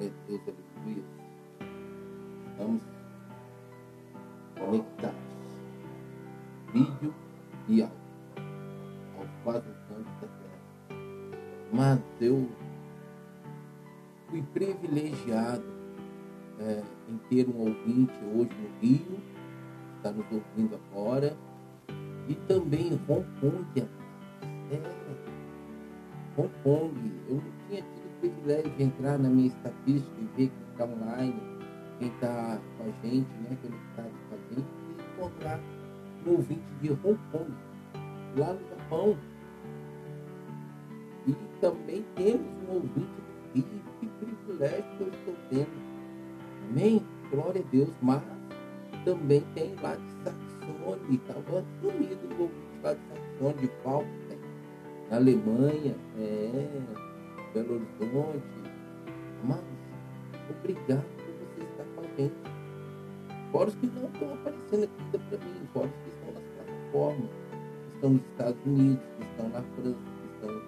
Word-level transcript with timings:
Glória 0.00 0.14
a 0.16 0.26
Deus, 0.26 0.40
aleluia. 0.48 1.04
Estamos 2.52 2.82
conectados. 4.58 5.20
Vídeo 6.72 7.14
e 7.68 7.82
áudio. 7.82 7.96
Aos 9.18 9.28
quatro 9.44 9.70
cantos 9.88 10.12
da 10.22 10.26
terra. 10.26 10.96
Mas 11.70 12.00
eu 12.18 12.48
fui 14.30 14.42
privilegiado 14.54 15.64
é, 16.60 16.82
em 17.06 17.18
ter 17.28 17.46
um 17.50 17.58
ouvinte 17.58 18.14
hoje 18.34 18.54
no 18.54 18.80
Rio, 18.80 19.20
está 19.98 20.12
nos 20.12 20.24
ouvindo 20.32 20.76
agora, 20.76 21.36
e 22.26 22.34
também 22.48 22.98
Hong 23.06 23.26
Kong. 23.38 23.66
É, 23.76 24.80
Hong 26.38 26.50
Kong, 26.62 27.12
eu 27.28 27.34
não 27.34 27.68
tinha 27.68 27.82
tido 27.82 27.99
de 28.28 28.82
entrar 28.82 29.18
na 29.18 29.28
minha 29.28 29.48
estatística 29.48 30.14
e 30.18 30.24
ver 30.36 30.50
quem 30.50 30.72
está 30.72 30.84
online, 30.84 31.42
quem 31.98 32.08
está 32.08 32.60
com 32.76 32.84
a 32.84 33.08
gente, 33.08 33.28
né, 33.28 33.56
conectado 33.62 34.12
com 34.28 34.34
a 34.34 34.54
gente, 34.54 34.68
e 34.88 35.18
encontrar 35.18 35.60
um 36.26 36.30
ouvinte 36.32 36.62
de 36.80 36.90
Hong 36.90 37.18
Kong, 37.32 37.50
lá 38.36 38.52
no 38.52 38.68
Japão. 38.68 39.16
E 41.26 41.34
também 41.60 42.04
temos 42.16 42.46
um 42.68 42.74
ouvinte 42.74 42.96
do 42.96 43.54
Rio, 43.54 43.82
que 44.00 44.06
privilégio 44.06 44.84
que 44.96 45.00
eu 45.00 45.08
estou 45.08 45.34
tendo. 45.48 45.90
Amém? 46.70 47.02
Glória 47.30 47.62
a 47.66 47.70
Deus, 47.70 47.90
mas 48.02 48.22
também 49.04 49.42
tem 49.54 49.74
lá 49.82 49.94
de 49.94 50.10
Saxone, 50.24 51.16
estava 51.16 51.64
sumido 51.80 52.36
o 52.36 52.42
ouvinte 52.42 52.80
lá 52.82 52.94
de 52.94 53.00
Saxone, 53.08 53.60
de 53.60 53.68
Paulo 53.82 54.06
na 55.10 55.16
Alemanha, 55.16 55.96
é, 56.18 57.09
Belo 57.54 57.74
Horizonte. 57.74 58.42
Mas, 59.44 59.60
obrigado 60.50 61.04
por 61.16 61.32
você 61.32 61.64
estar 61.64 61.84
com 61.94 62.00
a 62.00 62.16
gente. 62.16 62.34
Fora 63.50 63.68
os 63.68 63.74
que 63.74 63.86
não 63.86 64.04
estão 64.04 64.34
aparecendo 64.34 64.84
aqui 64.84 65.18
para 65.18 65.38
mim, 65.38 65.68
fora 65.72 65.86
os 65.86 65.92
que 65.92 66.08
estão 66.10 66.32
nas 66.32 66.44
plataformas, 66.54 67.30
que 67.30 67.94
estão 67.94 68.10
nos 68.10 68.22
Estados 68.22 68.66
Unidos, 68.66 69.04
que 69.16 69.22
estão 69.24 69.48
na 69.48 69.62
França, 69.62 69.98
que 70.20 70.26
estão 70.34 70.62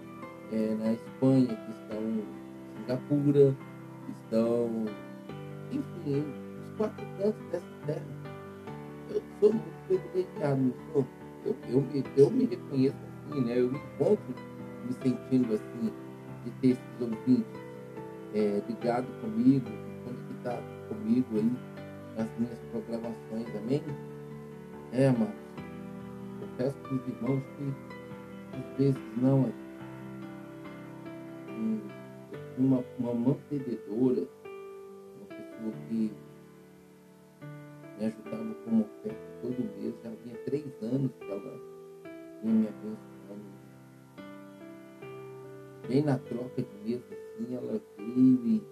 é, 0.52 0.74
na 0.74 0.92
Espanha, 0.92 1.46
que 1.46 1.70
estão 1.70 2.02
em 2.02 2.24
Singapura, 2.76 3.56
que 4.04 4.12
estão, 4.24 4.84
enfim, 5.70 6.24
os 6.60 6.76
quatro 6.76 7.06
cantos 7.18 7.46
dessa 7.52 7.66
terra. 7.86 8.22
Eu 9.10 9.22
sou 9.38 9.52
muito 9.52 9.86
privilegiado, 9.86 10.60
não 10.60 10.74
sou? 10.92 11.06
Eu, 11.44 11.56
eu, 11.68 11.80
me, 11.80 12.04
eu 12.16 12.30
me 12.30 12.44
reconheço 12.46 12.96
assim, 12.96 13.40
né? 13.42 13.60
Eu 13.60 13.70
me 13.70 13.78
encontro 13.78 14.34
me 14.84 14.92
sentindo 14.94 15.54
assim, 15.54 15.92
de 16.44 16.50
ter 16.60 16.68
esses 16.68 17.00
ouvintes. 17.00 17.62
É, 18.34 18.62
ligados 18.66 19.10
comigo, 19.20 19.66
conectados 20.04 20.64
comigo 20.88 21.26
aí 21.36 21.52
nas 22.16 22.28
minhas 22.38 22.58
programações, 22.70 23.56
amém? 23.56 23.82
É, 24.92 25.10
mas 25.10 25.28
eu 26.40 26.48
peço 26.56 26.76
para 26.78 26.94
os 26.94 27.08
irmãos 27.08 27.42
que 27.56 27.74
às 28.56 28.78
vezes 28.78 29.02
não 29.20 29.44
é. 29.44 29.52
Uma, 32.58 32.84
uma 32.98 33.14
mantenedora, 33.14 34.26
uma 35.16 35.26
pessoa 35.28 35.72
que 35.88 36.12
me 37.98 38.06
ajudava 38.06 38.54
com 38.54 38.70
uma 38.70 38.84
oferta 38.84 39.20
todo 39.42 39.80
mês, 39.80 39.94
já 40.02 40.10
havia 40.10 40.38
três 40.44 40.64
anos 40.82 41.10
que 41.18 41.30
ela 41.30 41.60
vinha 42.42 42.54
me 42.54 42.68
abençoando 42.68 43.61
bem 45.88 46.02
na 46.02 46.18
troca 46.18 46.62
de 46.62 46.74
mesa, 46.84 47.04
assim, 47.10 47.54
ela 47.54 47.80
veio 47.96 48.62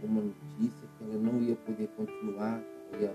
deu 0.00 0.10
uma 0.10 0.22
notícia 0.22 0.88
que 0.98 1.04
ela 1.04 1.14
não 1.14 1.42
ia 1.42 1.56
poder 1.56 1.88
continuar, 1.96 2.62
ia 3.00 3.14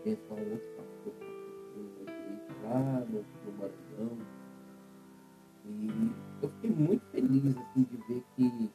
abençoar 0.00 0.40
um 0.40 0.52
outro 0.52 0.68
pastor 0.76 1.32
lá 2.62 3.04
no, 3.08 3.24
no 3.44 3.58
Maranhão. 3.58 4.18
E 5.64 6.12
eu 6.42 6.48
fiquei 6.50 6.70
muito 6.70 7.04
feliz 7.10 7.56
assim, 7.56 7.82
de 7.84 7.96
ver 8.08 8.24
que 8.36 8.70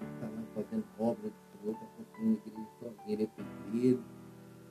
está 0.00 0.26
lá 0.26 0.42
fazendo 0.54 0.84
obra 0.98 1.30
do 1.30 1.60
Senhor, 1.60 1.74
está 1.74 1.86
construindo 1.96 2.40
igreja 2.46 2.70
sozinha, 2.80 3.12
ele 3.14 3.22
é 3.22 3.26
pedreiro, 3.26 4.02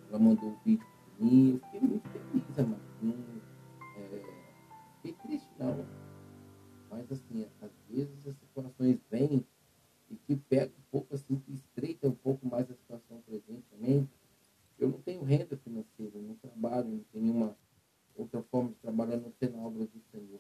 ela 0.10 0.20
mandou 0.20 0.50
um 0.50 0.58
vídeo 0.64 0.86
para 0.86 1.26
mim, 1.26 1.54
eu 1.54 1.60
fiquei 1.60 1.90
muito 1.90 2.10
feliz, 2.10 2.60
amado. 2.60 2.82
Não, 3.02 3.14
é, 3.98 4.22
fiquei 5.02 5.14
triste 5.24 5.50
não. 5.60 5.86
Mas 6.92 7.12
assim, 7.12 7.48
às 7.62 7.72
vezes 7.96 8.28
as 8.28 8.36
situações 8.38 9.00
vêm 9.10 9.46
e 10.10 10.16
que 10.16 10.36
pega 10.36 10.72
um 10.78 10.92
pouco 10.92 11.16
assim, 11.16 11.38
que 11.40 11.54
estreita 11.54 12.08
um 12.08 12.16
pouco 12.16 12.46
mais 12.46 12.70
a 12.70 12.74
situação 12.74 13.22
presente 13.22 13.64
também. 13.72 14.08
Eu 14.78 14.90
não 14.90 15.00
tenho 15.02 15.24
renda 15.24 15.56
financeira, 15.58 16.20
não 16.20 16.36
trabalho, 16.36 16.90
não 16.90 17.00
tenho 17.12 17.24
nenhuma 17.24 17.58
outra 18.16 18.42
forma 18.44 18.70
de 18.70 18.76
trabalhar 18.76 19.18
não 19.18 19.32
ser 19.40 19.52
na 19.52 19.60
obra 19.60 19.86
do 19.86 20.02
Senhor. 20.12 20.40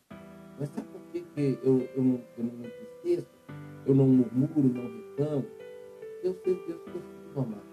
Mas 0.60 0.70
sabe 0.70 0.88
por 0.90 1.02
que, 1.12 1.22
que 1.22 1.60
eu, 1.64 1.82
eu, 1.96 2.04
não, 2.04 2.22
eu 2.38 2.44
não 2.44 2.54
me 2.54 2.68
entristeço? 2.68 3.28
Eu 3.86 3.96
não 3.96 4.08
murmuro, 4.08 4.74
não 4.74 5.10
reclamo? 5.10 5.46
Eu 6.24 6.34
sei 6.44 6.54
o 6.54 6.68
Deus 6.68 6.84
que 6.84 6.90
eu 6.90 7.02
sirvo, 7.02 7.42
amado. 7.42 7.66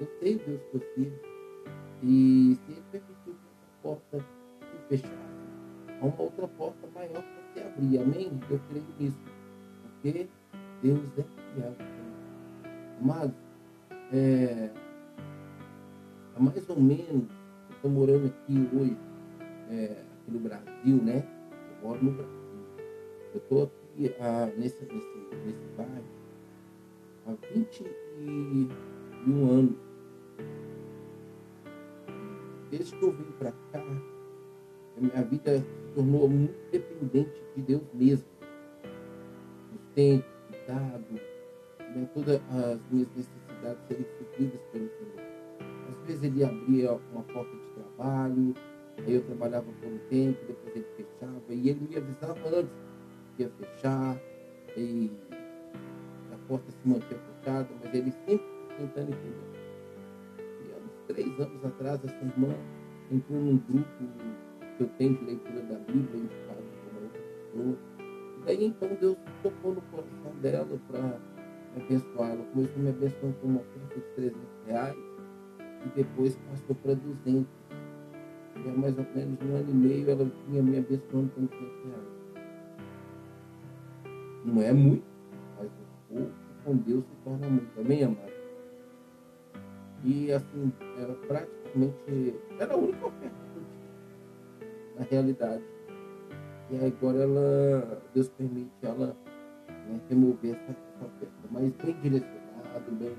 Eu 0.00 0.06
sei 0.18 0.36
o 0.36 0.38
Deus 0.38 0.62
que 0.70 0.74
eu 0.76 0.94
sirvo. 0.94 1.20
E 2.02 2.58
se 2.64 2.72
Ele 2.72 2.82
permitiu 2.90 3.34
que 3.34 3.46
essa 3.46 3.82
porta 3.82 4.18
se 4.18 4.88
fechasse, 4.88 5.98
há 6.00 6.04
uma 6.04 6.20
outra 6.20 6.48
porta 6.48 6.86
maior 6.88 7.35
abrir. 7.76 7.98
Amém? 7.98 8.40
Eu 8.50 8.58
creio 8.68 8.84
nisso. 8.98 9.18
Porque 10.02 10.28
Deus 10.82 11.18
é 11.18 11.22
fiel. 11.22 11.74
Amado, 13.00 13.34
é, 14.12 14.70
há 16.34 16.40
mais 16.40 16.68
ou 16.68 16.80
menos, 16.80 17.30
eu 17.68 17.76
estou 17.76 17.90
morando 17.90 18.26
aqui 18.26 18.68
hoje, 18.74 18.96
é, 19.70 20.02
aqui 20.22 20.30
no 20.30 20.38
Brasil, 20.40 21.02
né? 21.02 21.22
Eu 21.82 21.88
moro 21.88 22.04
no 22.04 22.12
Brasil. 22.12 22.34
Eu 23.34 23.38
estou 23.38 23.64
aqui 23.64 24.14
ah, 24.20 24.46
nesse, 24.56 24.82
nesse, 24.86 25.18
nesse 25.44 25.66
bairro 25.76 26.04
há 27.26 27.34
21 27.52 29.50
anos. 29.50 29.76
Desde 32.70 32.96
que 32.96 33.04
eu 33.04 33.12
vim 33.12 33.32
para 33.38 33.52
cá, 33.72 34.15
a 34.96 35.00
minha 35.00 35.22
vida 35.24 35.58
se 35.58 35.94
tornou 35.94 36.28
muito 36.28 36.54
dependente 36.70 37.42
de 37.54 37.62
Deus 37.62 37.82
mesmo. 37.92 38.28
Sustento, 39.72 40.24
cuidado, 40.48 41.20
né, 41.94 42.08
todas 42.14 42.40
as 42.50 42.80
minhas 42.90 43.08
necessidades 43.14 43.82
serem 43.88 44.06
supridas 44.18 44.60
pelo 44.72 44.88
Senhor. 44.88 45.26
Às 45.90 46.06
vezes 46.06 46.22
ele 46.22 46.44
abria 46.44 46.92
uma 47.12 47.22
porta 47.24 47.56
de 47.56 47.66
trabalho, 47.74 48.54
aí 48.98 49.14
eu 49.14 49.22
trabalhava 49.24 49.66
por 49.80 49.88
um 49.88 49.98
tempo, 50.08 50.38
depois 50.46 50.76
ele 50.76 50.86
fechava, 50.96 51.42
e 51.50 51.68
ele 51.68 51.88
me 51.88 51.96
avisava 51.96 52.48
antes 52.48 52.72
que 53.36 53.42
ia 53.42 53.50
fechar, 53.50 54.20
e 54.76 55.10
a 56.32 56.48
porta 56.48 56.70
se 56.70 56.88
mantinha 56.88 57.20
fechada, 57.20 57.68
mas 57.82 57.94
ele 57.94 58.12
sempre 58.26 58.46
tentando 58.78 59.10
entender. 59.10 59.56
E 60.38 60.72
há 60.72 60.76
uns 60.76 61.06
três 61.06 61.40
anos 61.40 61.64
atrás, 61.64 62.04
essa 62.04 62.24
irmã 62.24 62.54
entrou 63.10 63.40
num 63.40 63.58
grupo 63.58 63.88
que 64.76 64.82
eu 64.82 64.88
tenho 64.98 65.16
de 65.16 65.24
leitura 65.24 65.62
da 65.62 65.78
Bíblia, 65.78 66.22
indicado 66.22 66.62
por 66.84 67.02
outra 67.02 67.20
pessoa. 67.20 67.76
Daí 68.44 68.64
então 68.64 68.88
Deus 69.00 69.16
tocou 69.42 69.74
no 69.74 69.80
coração 69.82 70.40
dela 70.40 70.78
para 70.88 71.00
me 71.00 71.82
abençoar. 71.82 72.30
Ela 72.30 72.44
começou 72.52 72.82
me 72.82 72.90
abençoando 72.90 73.36
com 73.40 73.46
uma 73.48 73.60
oferta 73.60 73.94
de 73.94 74.06
300 74.14 74.40
reais 74.66 74.96
e 75.84 75.88
depois 75.96 76.38
passou 76.50 76.76
para 76.76 76.94
200. 76.94 77.46
E 78.64 78.68
há 78.68 78.72
mais 78.72 78.98
ou 78.98 79.06
menos 79.14 79.38
um 79.42 79.56
ano 79.56 79.70
e 79.70 79.74
meio 79.74 80.10
ela 80.10 80.30
vinha 80.48 80.62
me 80.62 80.78
abençoando 80.78 81.30
com 81.30 81.44
200 81.44 81.84
reais. 81.84 82.16
Não 84.44 84.62
é 84.62 84.72
muito, 84.72 85.04
mas 85.58 85.66
um 86.10 86.14
pouco 86.14 86.32
com 86.64 86.76
Deus 86.76 87.04
se 87.04 87.16
torna 87.24 87.48
muito. 87.48 87.80
Amém, 87.80 88.04
amado? 88.04 88.36
E 90.04 90.30
assim, 90.30 90.72
era 90.98 91.14
praticamente, 91.14 92.34
era 92.60 92.74
a 92.74 92.76
única 92.76 93.06
oferta 93.06 93.45
na 94.98 95.04
realidade. 95.04 95.62
E 96.70 96.84
agora 96.84 97.18
ela, 97.18 98.02
Deus 98.12 98.28
permite 98.30 98.70
ela 98.82 99.16
né, 99.68 100.00
remover 100.08 100.56
essa, 100.56 100.70
essa 100.72 101.04
oferta, 101.04 101.34
mas 101.50 101.72
bem 101.74 101.96
direcionado, 102.02 102.92
bem, 102.92 103.16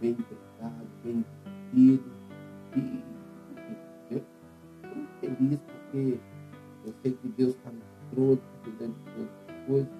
bem 0.00 0.10
empregado, 0.10 0.86
bem 1.02 1.24
investido. 1.72 2.12
E 2.76 2.80
enfim, 2.80 3.76
eu 4.10 4.18
estou 4.18 5.06
feliz 5.20 5.60
porque 5.60 6.20
eu 6.84 6.94
sei 7.02 7.12
que 7.12 7.28
Deus 7.30 7.54
está 7.56 7.70
no 7.70 7.80
controle, 8.10 8.34
está 8.34 8.58
cuidando 8.62 8.94
de 8.94 9.10
todas 9.10 9.30
as 9.48 9.66
coisas, 9.66 9.92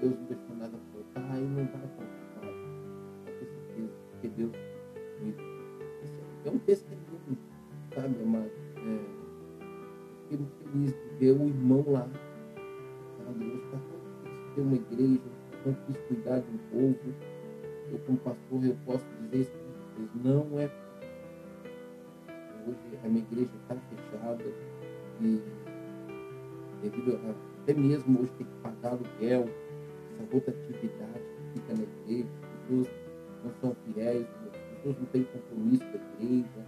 Deus 0.00 0.14
não 0.18 0.24
deixou 0.24 0.56
nada 0.56 0.78
faltar 0.92 1.38
e 1.38 1.44
não 1.44 1.54
vai 1.54 1.66
faltar 1.66 2.06
nada. 2.34 2.52
Pode 3.24 3.38
ter 3.38 3.46
certeza, 3.46 3.92
porque 4.10 4.28
Deus 4.28 4.52
me 5.20 5.34
é 6.44 6.50
um 6.50 6.58
testemunho, 6.60 7.38
sabe, 7.94 8.22
amado? 8.22 8.50
É, 8.76 9.19
fiquei 10.30 10.38
muito 10.38 10.54
feliz 10.62 10.92
de 10.92 11.18
ver 11.18 11.32
o 11.32 11.48
irmão 11.48 11.84
lá. 11.88 12.08
Hoje 13.28 13.62
está 13.64 13.78
tão 13.78 13.98
difícil 14.22 14.54
ter 14.54 14.60
uma 14.60 14.76
igreja, 14.76 15.22
tão 15.64 15.72
difícil 15.72 16.02
cuidar 16.08 16.38
de 16.40 16.50
um 16.50 16.58
povo. 16.70 17.14
eu 17.90 17.98
como 18.06 18.18
pastor, 18.18 18.64
eu 18.64 18.76
posso 18.86 19.04
dizer 19.22 19.40
isso 19.40 19.50
para 19.50 20.06
vocês, 20.06 20.24
não 20.24 20.60
é 20.60 20.70
Hoje 22.66 22.98
a 23.02 23.08
minha 23.08 23.22
igreja 23.22 23.50
está 23.62 23.74
fechada 23.74 24.44
e 25.20 25.42
devido 26.82 27.18
a, 27.26 27.62
até 27.62 27.74
mesmo 27.74 28.20
hoje 28.20 28.30
tem 28.38 28.46
que 28.46 28.52
pagar 28.62 28.90
aluguel, 28.90 29.48
essa 30.12 30.32
rotatividade 30.32 31.20
que 31.54 31.60
fica 31.60 31.74
na 31.74 31.82
igreja, 31.82 32.28
as 32.42 32.60
pessoas 32.60 32.88
não 33.42 33.52
são 33.60 33.76
fiéis, 33.86 34.26
as 34.46 34.76
pessoas 34.76 34.98
não 34.98 35.06
têm 35.06 35.24
compromisso 35.24 35.84
com 35.86 35.98
a 35.98 36.22
igreja, 36.22 36.66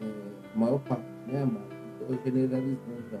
é, 0.00 0.54
a 0.54 0.58
maior 0.58 0.80
parte, 0.80 1.06
né, 1.28 1.42
amado? 1.42 1.81
Então 2.02 2.18
generalizando. 2.24 3.20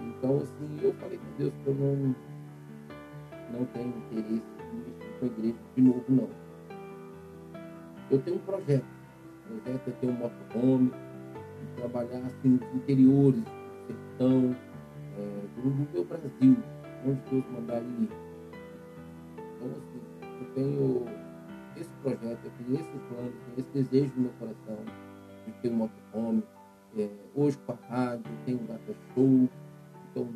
Então, 0.00 0.36
assim, 0.38 0.78
eu 0.82 0.92
falei 0.94 1.18
com 1.18 1.38
Deus 1.38 1.52
que 1.62 1.66
eu 1.66 1.74
não, 1.74 2.14
não 3.52 3.64
tenho 3.66 3.88
interesse 3.88 4.42
em 4.72 4.76
mexer 4.76 5.18
com 5.18 5.24
a 5.24 5.28
igreja 5.28 5.58
de 5.74 5.82
novo, 5.82 6.04
não. 6.08 6.28
Eu 8.10 8.18
tenho 8.20 8.36
um 8.36 8.40
projeto. 8.40 8.84
O 9.50 9.60
projeto 9.60 9.88
é 9.88 9.90
ter 9.92 10.06
um 10.06 10.12
motorhome, 10.12 10.92
trabalhar 11.76 12.26
assim, 12.26 12.48
nos 12.48 12.74
interiores 12.74 13.42
do 13.42 13.86
sertão, 13.86 14.56
é, 15.16 15.92
meu 15.92 16.04
Brasil, 16.04 16.56
onde 17.06 17.20
Deus 17.30 17.44
mandar 17.52 17.82
ir. 17.82 18.08
Então, 19.56 19.70
assim, 19.70 20.00
eu 20.40 20.54
tenho 20.54 21.04
esse 21.76 21.90
projeto, 22.02 22.38
eu 22.44 22.50
tenho 22.58 22.80
esse 22.80 22.98
plano, 23.08 23.32
eu 23.48 23.54
tenho 23.54 23.58
esse 23.58 23.70
desejo 23.70 24.12
no 24.16 24.22
meu 24.22 24.32
coração 24.38 24.78
de 25.46 25.52
ter 25.60 25.68
um 25.70 25.74
motorhome. 25.74 26.42
É, 26.98 27.08
hoje 27.34 27.56
com 27.66 27.72
a 27.72 27.76
rádio, 27.88 28.30
tem 28.44 28.54
um 28.54 28.66
data 28.66 28.94
show, 29.14 29.48
então 30.10 30.28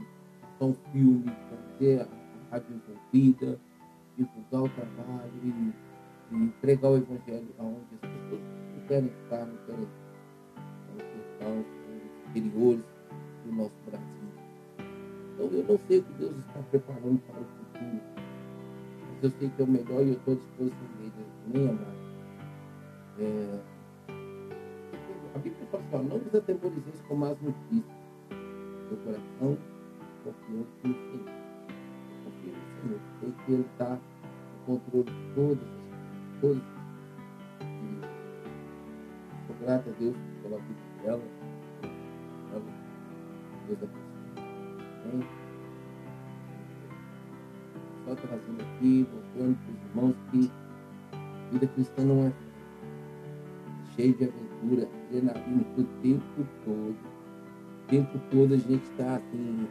são 0.58 0.74
filmes, 0.90 1.34
fazer 1.50 2.00
a 2.00 2.50
rádio 2.50 2.76
envolvida, 2.76 3.60
divulgar 4.16 4.62
o 4.62 4.68
trabalho 4.70 5.32
e, 5.44 6.34
e 6.34 6.48
pregar 6.62 6.92
o 6.92 6.96
evangelho 6.96 7.48
aonde 7.58 7.94
as 7.94 8.00
pessoas 8.00 8.40
não 8.74 8.86
querem 8.88 9.10
estar, 9.22 9.44
não 9.44 9.56
querem 9.66 9.88
sertão, 10.96 11.56
nos 11.56 12.36
interiores 12.36 12.84
do 13.44 13.52
nosso 13.52 13.74
Brasil. 13.84 14.28
Então 15.34 15.46
eu 15.46 15.64
não 15.64 15.78
sei 15.86 15.98
o 15.98 16.02
que 16.04 16.12
Deus 16.14 16.36
está 16.38 16.60
preparando 16.70 17.20
para 17.26 17.40
o 17.40 17.44
futuro, 17.44 18.00
mas 19.12 19.24
eu 19.24 19.30
sei 19.38 19.50
que 19.50 19.60
é 19.60 19.64
o 19.64 19.68
melhor 19.68 20.02
e 20.02 20.08
eu 20.08 20.14
estou 20.14 20.32
à 20.32 20.36
disposição 20.38 20.88
dele, 20.98 21.12
nem 21.52 21.68
amar. 21.68 21.96
É, 23.18 23.75
a 25.36 25.38
Bíblia 25.38 25.66
fala 25.70 25.84
assim, 25.84 26.08
não 26.08 26.18
vos 26.18 26.34
atemorizeis 26.34 27.00
com 27.06 27.14
más 27.14 27.36
notícias. 27.42 27.84
Meu 28.30 28.96
coração 29.04 29.58
confiante 30.24 30.70
no 30.82 30.94
Senhor. 30.94 31.26
No 32.24 32.32
Senhor. 32.40 33.00
Sei 33.20 33.34
que 33.44 33.52
Ele 33.52 33.66
está 33.72 33.90
no 33.90 34.78
controle 34.78 35.04
de 35.04 35.34
todas 35.34 35.58
as 35.58 36.40
coisas. 36.40 36.62
E 37.60 38.00
sou 39.46 39.56
grato 39.60 39.90
a 39.90 39.92
Deus 39.98 40.16
pela 40.42 40.58
vida 40.58 40.80
dela. 41.02 41.22
Ela, 42.52 42.62
Deus 43.66 43.78
abençoe. 43.82 45.26
Só 48.06 48.14
trazendo 48.14 48.62
aqui, 48.62 49.06
mostrando 49.12 49.58
para 49.58 49.72
os 49.72 49.80
irmãos 49.90 50.16
que 50.30 50.50
vida 51.52 51.66
cristã 51.66 52.04
não 52.04 52.26
é 52.26 52.45
cheia 53.96 54.12
de 54.12 54.24
aventura, 54.24 54.88
adrenalina 55.08 55.64
o 55.78 55.84
tempo 56.02 56.46
todo. 56.64 56.94
O 56.94 57.88
tempo 57.88 58.18
todo 58.30 58.54
a 58.54 58.58
gente 58.58 58.84
está 58.90 59.16
assim, 59.16 59.66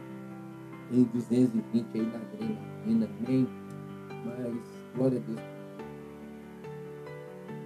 em 0.90 1.02
220 1.04 1.86
aí 1.94 2.02
na 2.02 2.18
adrenalina, 2.18 3.08
amém? 3.18 3.48
Mas, 4.24 4.56
glória 4.96 5.18
a 5.18 5.22
Deus. 5.22 5.40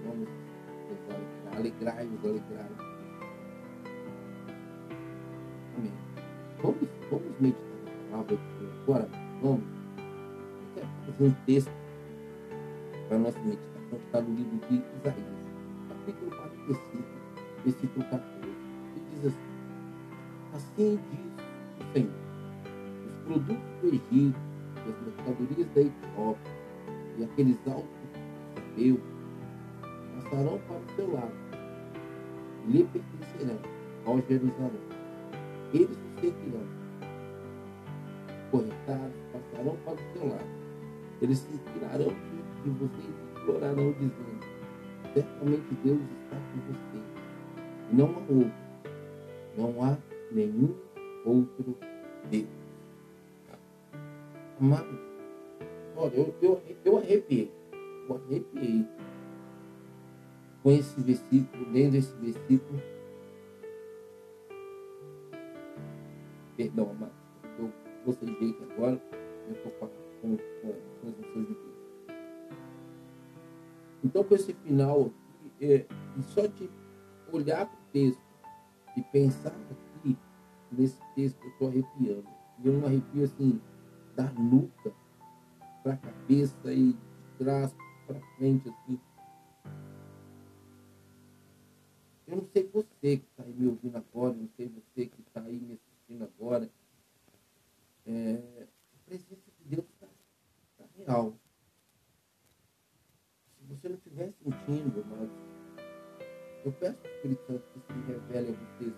Vamos 0.05 0.29
alegrar-nos, 1.57 2.25
alegrar-nos. 2.25 2.79
Amém. 5.77 5.93
Vamos, 6.61 6.89
vamos 7.09 7.39
meditar 7.39 7.63
na 7.85 8.11
palavra 8.11 8.37
de 8.37 8.59
Deus 8.59 8.73
agora? 8.83 9.09
Vamos? 9.41 9.63
Eu 9.97 10.73
quero 10.75 10.87
fazer 11.05 11.25
um 11.25 11.33
texto 11.45 11.71
para 13.07 13.17
a 13.17 13.19
nossa 13.19 13.39
meditação 13.39 13.89
que 13.89 14.05
está 14.05 14.21
no 14.21 14.35
livro 14.35 14.59
de 14.67 14.75
Isaías 14.75 15.50
capítulo 16.01 16.31
45, 16.31 17.03
versículo 17.63 18.05
14. 18.05 18.25
E 18.95 18.99
diz 19.11 19.25
assim: 19.25 19.37
Assim 20.53 20.99
diz 21.11 21.85
o 21.85 21.93
Senhor: 21.93 22.11
os 23.05 23.13
produtos 23.25 23.63
do 23.81 23.87
Egito, 23.87 24.39
as 24.77 25.05
mercadorias 25.05 25.67
da 25.75 25.81
Etiópia, 25.81 26.51
e 27.17 27.23
aqueles 27.23 27.57
altos 27.67 27.87
meus 28.77 28.99
passarão 30.15 30.59
para 30.67 30.77
o 30.77 30.95
seu 30.95 31.13
lado, 31.13 31.33
e 32.67 32.71
lhe 32.71 32.83
pertencerão 32.85 33.59
ao 34.05 34.21
Jerusalém. 34.21 34.81
Eles 35.73 35.97
o 35.97 36.19
seguirão. 36.19 36.81
Corretados 38.49 39.15
passarão 39.31 39.77
para 39.85 39.93
o 39.93 40.13
seu 40.13 40.29
lado. 40.29 40.61
Eles 41.21 41.37
se 41.37 41.51
diante 41.51 42.15
de 42.63 42.69
vocês 42.71 43.05
e 43.05 43.41
implorarão, 43.41 43.91
dizendo: 43.93 44.40
certamente 45.13 45.73
Deus 45.83 45.99
está 46.23 46.37
com 46.37 46.59
você. 46.67 47.21
Não 47.91 48.05
há 48.05 48.19
outro. 48.29 48.61
Não 49.57 49.83
há 49.83 49.97
nenhum 50.31 50.75
outro 51.25 51.77
Deus. 52.29 52.47
Amados, 54.59 54.99
olha, 55.95 56.15
eu, 56.15 56.35
eu, 56.41 56.61
eu 56.85 56.97
arrepiei. 56.97 57.51
Eu 58.07 58.15
arrepiei 58.15 58.87
com 60.61 60.71
esse 60.71 61.01
versículo, 61.01 61.71
lendo 61.71 61.95
esse 61.95 62.13
versículo. 62.17 62.79
Perdão, 66.55 66.91
amados. 66.91 67.15
Eu 67.57 67.71
bocejei 68.05 68.51
aqui 68.51 68.63
agora. 68.71 69.01
Eu 69.47 69.53
estou 69.53 69.71
com, 69.71 69.87
com, 70.21 70.37
com 70.37 70.73
transmissão 71.01 71.43
de 71.43 71.53
Deus. 71.53 71.80
Então, 74.03 74.23
com 74.23 74.35
esse 74.35 74.53
final 74.53 75.11
aqui, 75.55 75.65
é, 75.73 75.85
só 76.33 76.45
de 76.47 76.69
olhar 77.31 77.65
para 77.65 77.79
o 77.79 77.91
texto 77.91 78.21
e 78.97 79.01
pensar 79.01 79.53
aqui 79.69 80.17
nesse 80.71 80.99
texto, 81.15 81.39
eu 81.43 81.49
estou 81.49 81.67
arrepiando. 81.67 82.25
E 82.63 82.69
um 82.69 82.85
arrepio 82.85 83.23
assim, 83.23 83.61
da 84.15 84.31
nuca 84.33 84.93
para 85.83 85.93
a 85.93 85.97
cabeça 85.97 86.73
e 86.73 86.93
de 86.93 86.99
trás 87.37 87.75
para 88.07 88.19
frente, 88.37 88.69
assim. 88.69 88.99
Eu 92.27 92.37
não 92.37 92.45
sei 92.45 92.69
você 92.71 93.17
que 93.17 93.25
está 93.29 93.43
aí 93.43 93.53
me 93.53 93.67
ouvindo 93.67 93.97
agora, 93.97 94.33
não 94.33 94.47
sei 94.55 94.67
você 94.67 95.05
que 95.07 95.21
está 95.21 95.41
aí 95.41 95.59
me 95.59 95.73
assistindo 95.73 96.23
agora. 96.23 96.69
É, 98.05 98.67
a 98.93 99.05
presença 99.05 99.51
de 99.59 99.75
Deus 99.75 99.85
está 99.85 100.07
tá 100.77 100.85
real 100.97 101.35
você 103.71 103.89
não 103.89 103.95
estiver 103.95 104.33
sentindo, 104.43 105.05
mas 105.09 105.29
eu 106.65 106.71
peço 106.73 106.97
ao 107.03 107.11
Espírito 107.11 107.45
Santo 107.47 107.63
que 107.73 107.93
se 107.93 107.99
revele 108.07 108.49
a 108.49 108.77
vocês. 108.77 108.93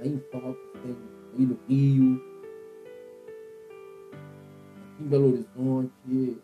Aí 0.00 0.14
em 0.14 0.18
Falcos 0.30 0.72
tem 0.82 0.96
aí 1.34 1.46
no 1.46 1.58
Rio, 1.68 2.22
aqui 4.92 5.02
em 5.02 5.08
Belo 5.08 5.28
Horizonte, 5.28 6.38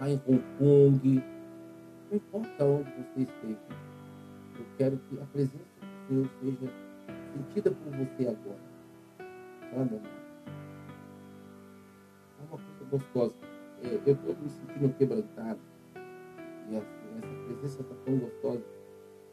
lá 0.00 0.08
em 0.08 0.20
Hong 0.26 0.42
Kong, 0.58 1.22
não 2.10 2.16
importa 2.16 2.64
onde 2.64 2.90
você 2.90 3.20
esteja. 3.20 3.58
Eu 4.58 4.66
quero 4.78 4.96
que 4.96 5.20
a 5.20 5.26
presença 5.26 5.64
do 5.80 6.08
Senhor 6.08 6.30
seja 6.40 6.72
sentida 7.34 7.70
por 7.70 7.92
você 7.92 8.28
agora. 8.28 8.70
Sabe, 9.70 10.00
É 12.38 12.42
uma 12.48 12.58
coisa 12.58 12.84
gostosa. 12.90 13.34
É, 13.82 13.94
eu 13.94 14.14
estou 14.14 14.36
me 14.36 14.48
sentindo 14.48 14.94
quebrantado 14.96 15.60
e 16.70 16.76
essa 16.76 17.44
presença 17.46 17.82
está 17.82 17.94
tão 18.04 18.16
gostosa. 18.18 18.64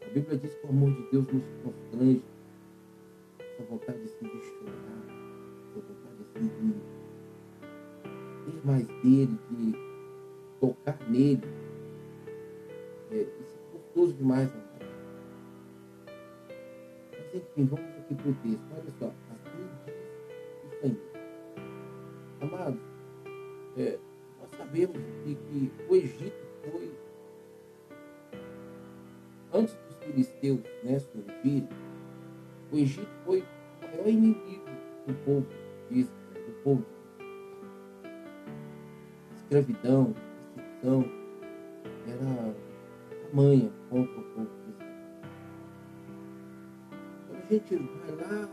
A 0.02 0.10
Bíblia 0.10 0.38
diz 0.38 0.54
que 0.54 0.66
o 0.66 0.70
amor 0.70 0.90
de 0.90 1.02
Deus 1.10 1.26
nos 1.32 1.44
constrange. 1.62 2.24
Essa 3.38 3.62
vontade 3.64 3.98
de 4.02 4.08
chorar, 4.08 5.04
essa 5.70 5.80
vontade 5.80 6.22
assim, 6.34 6.74
de 8.44 8.52
ter 8.52 8.66
mais 8.66 8.86
dele, 8.86 9.38
de 9.50 9.72
tocar 10.60 10.98
nele. 11.08 11.42
É, 13.12 13.22
isso 13.22 13.56
é 13.56 13.76
gostoso 13.76 14.14
demais, 14.14 14.50
amado. 14.52 14.68
Mas 17.12 17.34
enfim, 17.34 17.66
vamos 17.66 17.96
aqui 17.98 18.14
para 18.14 18.30
o 18.30 18.34
texto. 18.34 18.64
Olha 18.72 18.90
só, 18.98 19.06
assim 19.30 19.68
diz 19.86 20.72
o 20.72 20.80
Senhor. 20.80 20.96
Amados, 22.40 22.80
é, 23.76 23.98
nós 24.40 24.50
sabemos 24.56 24.96
que, 25.24 25.34
que 25.34 25.72
o 25.88 25.96
Egito 25.96 26.47
antes 29.58 29.74
dos 29.74 29.96
filisteus 30.04 30.60
né, 30.84 30.98
surgirem, 30.98 31.68
o 32.70 32.76
Egito 32.76 33.08
foi 33.24 33.40
o 33.40 33.96
maior 33.96 34.08
inimigo 34.08 34.64
do 35.06 35.14
povo 35.24 35.46
de 35.90 36.00
Israel, 36.00 36.44
do 36.46 36.52
povo. 36.62 36.86
Escravidão, 39.36 40.14
perseguição, 40.54 41.04
tamanha 43.30 43.70
contra 43.90 44.20
o 44.20 44.22
povo 44.22 44.50
de 44.64 44.70
Israel. 44.70 44.94
Quando 47.28 47.42
a 47.42 47.46
gente 47.48 47.76
vai 47.76 48.12
lá 48.16 48.48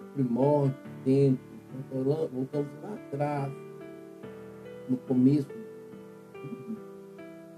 os 0.00 0.06
primórdios, 0.14 0.76
dentro, 1.04 1.44
voltamos 2.32 2.82
lá 2.82 2.94
atrás, 2.94 3.52
no 4.88 4.96
começo, 4.98 5.63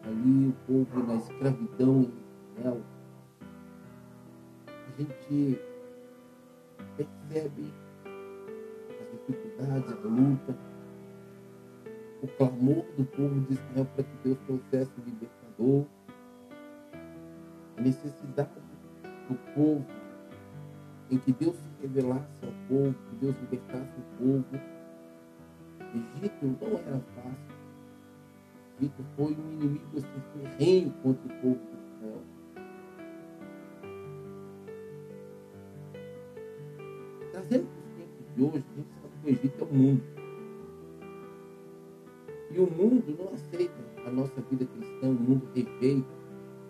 ali 0.06 0.48
o 0.48 0.52
povo 0.66 1.06
na 1.06 1.14
escravidão 1.16 2.02
em 2.02 2.12
Israel, 2.56 2.82
a 4.68 5.02
gente 5.02 5.60
percebe 6.96 7.72
as 8.88 9.10
dificuldades, 9.10 9.92
a 9.92 10.08
luta, 10.08 10.56
o 12.22 12.28
clamor 12.28 12.84
do 12.96 13.04
povo 13.04 13.40
de 13.40 13.54
Israel 13.54 13.86
para 13.94 14.04
que 14.04 14.16
Deus 14.22 14.38
trouxesse 14.46 14.92
o 14.98 15.04
libertador, 15.04 15.84
a 17.76 17.80
necessidade 17.80 18.50
do 19.28 19.34
povo 19.54 19.84
em 21.10 21.18
que 21.18 21.32
Deus 21.32 21.56
se 21.56 21.68
revelasse 21.82 22.26
ao 22.42 22.52
povo, 22.68 22.94
que 22.94 23.16
Deus 23.16 23.36
libertasse 23.40 23.92
o 23.98 24.18
povo. 24.18 24.76
Egito 25.94 26.46
não 26.60 26.78
era 26.78 27.00
fácil. 27.14 27.55
Egito 28.78 29.02
foi 29.16 29.32
um 29.32 29.52
inimigo 29.52 29.96
assim, 29.96 30.58
ferrenho 30.58 30.92
contra 31.02 31.24
o 31.24 31.40
povo 31.40 31.58
de 31.58 31.76
Israel. 31.96 32.22
Trazendo 37.32 37.66
para 37.66 37.80
os 37.80 37.90
tempos 37.96 38.34
de 38.34 38.42
hoje, 38.42 38.64
a 38.70 38.76
gente 38.76 38.88
sabe 39.00 39.14
que 39.22 39.26
o 39.26 39.30
Egito 39.30 39.60
é 39.60 39.64
o 39.64 39.74
mundo. 39.74 40.02
E 42.50 42.58
o 42.58 42.70
mundo 42.70 43.16
não 43.18 43.34
aceita 43.34 43.74
a 44.06 44.10
nossa 44.10 44.40
vida 44.42 44.66
cristã, 44.66 45.08
o 45.08 45.12
mundo 45.12 45.48
rejeita 45.54 46.08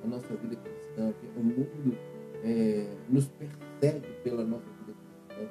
a 0.05 0.07
nossa 0.07 0.37
vida 0.37 0.57
cristã. 0.57 1.15
O 1.37 1.43
mundo 1.43 1.99
é, 2.45 2.87
nos 3.09 3.29
persegue 3.29 4.13
pela 4.23 4.45
nossa 4.45 4.65
vida 4.65 4.95
cristã. 5.29 5.51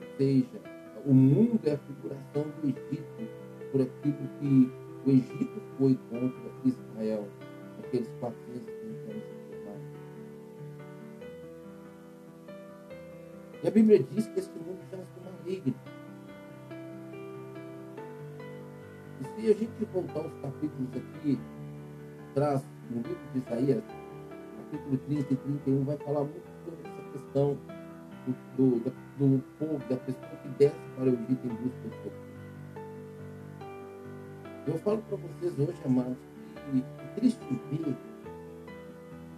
Ou 0.00 0.16
seja, 0.18 0.60
o 1.06 1.14
mundo 1.14 1.60
é 1.64 1.72
a 1.72 1.78
figuração 1.78 2.44
do 2.60 2.68
Egito 2.68 3.42
por 3.72 3.80
aquilo 3.80 4.28
que 4.38 4.81
o 5.04 5.10
Egito 5.10 5.62
foi 5.78 5.98
contra 6.10 6.50
Israel, 6.64 7.28
aqueles 7.78 8.08
430 8.20 9.10
anos 9.10 9.24
atrás. 9.52 9.80
E 13.62 13.68
a 13.68 13.70
Bíblia 13.70 14.02
diz 14.02 14.26
que 14.28 14.38
esse 14.38 14.50
mundo 14.58 14.80
já 14.90 14.98
é 14.98 15.04
maligno. 15.24 15.74
E 19.20 19.24
se 19.24 19.50
a 19.50 19.54
gente 19.54 19.84
voltar 19.92 20.26
os 20.26 20.34
capítulos 20.40 20.88
aqui, 20.96 21.38
traz 22.34 22.64
no 22.90 22.96
livro 22.96 23.18
de 23.32 23.38
Isaías, 23.38 23.84
capítulo 24.70 24.98
30 24.98 25.32
e 25.32 25.36
31 25.36 25.84
vai 25.84 25.96
falar 25.98 26.24
muito 26.24 26.46
sobre 26.64 26.88
essa 26.88 27.10
questão 27.12 27.58
do, 28.56 28.78
do, 28.78 28.90
do 29.18 29.42
povo, 29.58 29.78
da 29.88 29.96
pessoa 29.96 30.36
que 30.42 30.48
desce 30.58 30.76
para 30.96 31.04
o 31.04 31.14
Egito 31.14 31.46
em 31.46 31.54
busca 31.56 31.88
do 31.88 32.02
seu 32.02 32.31
Eu 34.64 34.78
falo 34.78 35.02
para 35.02 35.16
vocês 35.16 35.58
hoje, 35.58 35.80
amados, 35.84 36.16
que 36.70 36.78
é 36.78 37.14
triste 37.16 37.60
ver 37.68 37.96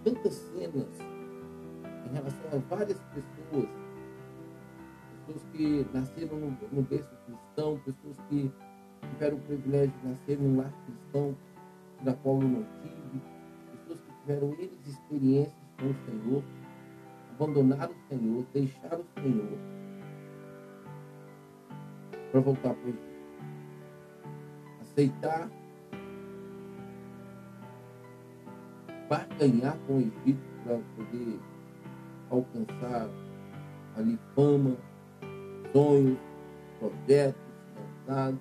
tantas 0.03 0.33
cenas 0.33 0.87
em 2.05 2.13
relação 2.13 2.45
a 2.53 2.75
várias 2.75 2.99
pessoas, 3.05 3.67
pessoas 5.25 5.43
que 5.51 5.87
nasceram 5.91 6.37
no, 6.37 6.57
no 6.71 6.81
berço 6.83 7.09
cristão, 7.25 7.79
pessoas 7.79 8.17
que 8.29 8.51
tiveram 9.09 9.37
o 9.37 9.41
privilégio 9.41 9.93
de 9.99 10.07
nascer 10.09 10.37
num 10.37 10.57
lar 10.57 10.71
cristão, 10.85 11.35
na 12.03 12.13
qual 12.13 12.39
eu 12.41 12.47
não 12.47 12.65
tive, 12.83 13.21
tiveram 14.21 14.53
eles 14.59 14.87
experiências 14.87 15.55
com 15.79 15.89
o 15.89 15.95
Senhor, 16.05 16.43
abandonaram 17.33 17.93
o 17.93 18.07
Senhor, 18.09 18.45
deixaram 18.53 19.01
o 19.01 19.21
Senhor 19.21 19.57
para 22.31 22.41
voltar 22.41 22.75
para 22.75 22.89
o. 22.91 23.14
Aceitar 24.95 25.49
barganhar 29.09 29.77
com 29.85 29.97
o 29.97 29.99
Egito 29.99 30.39
para 30.63 30.79
poder 30.95 31.39
alcançar 32.29 33.09
ali 33.97 34.17
fama, 34.33 34.77
sonhos, 35.73 36.17
projetos, 36.79 37.41
cansados, 38.05 38.39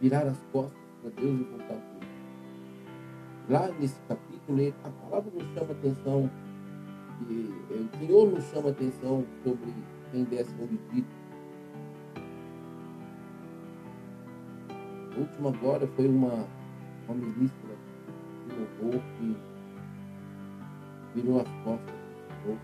virar 0.00 0.28
as 0.28 0.38
costas 0.52 0.78
para 1.02 1.10
Deus 1.10 1.40
e 1.40 1.44
voltar 1.44 1.74
para 1.74 1.94
lá 3.48 3.68
nesse 3.80 4.00
capítulo, 4.08 4.74
a 4.84 4.90
palavra 4.90 5.32
nos 5.34 5.54
chama 5.54 5.72
atenção, 5.72 6.30
e, 7.28 7.52
é, 7.70 7.74
o 7.74 7.98
Senhor 7.98 8.30
nos 8.30 8.44
chama 8.44 8.70
atenção 8.70 9.24
sobre 9.42 9.74
quem 10.12 10.22
desce 10.22 10.54
ao 10.60 10.66
Egito. 10.66 11.23
A 15.14 15.20
última 15.20 15.50
agora 15.50 15.86
foi 15.94 16.08
uma, 16.08 16.48
uma 17.06 17.14
ministra 17.14 17.76
de 18.48 18.56
louvor 18.56 19.00
que 19.18 19.36
virou 21.14 21.40
as 21.40 21.48
costas 21.62 21.94
do. 22.44 22.58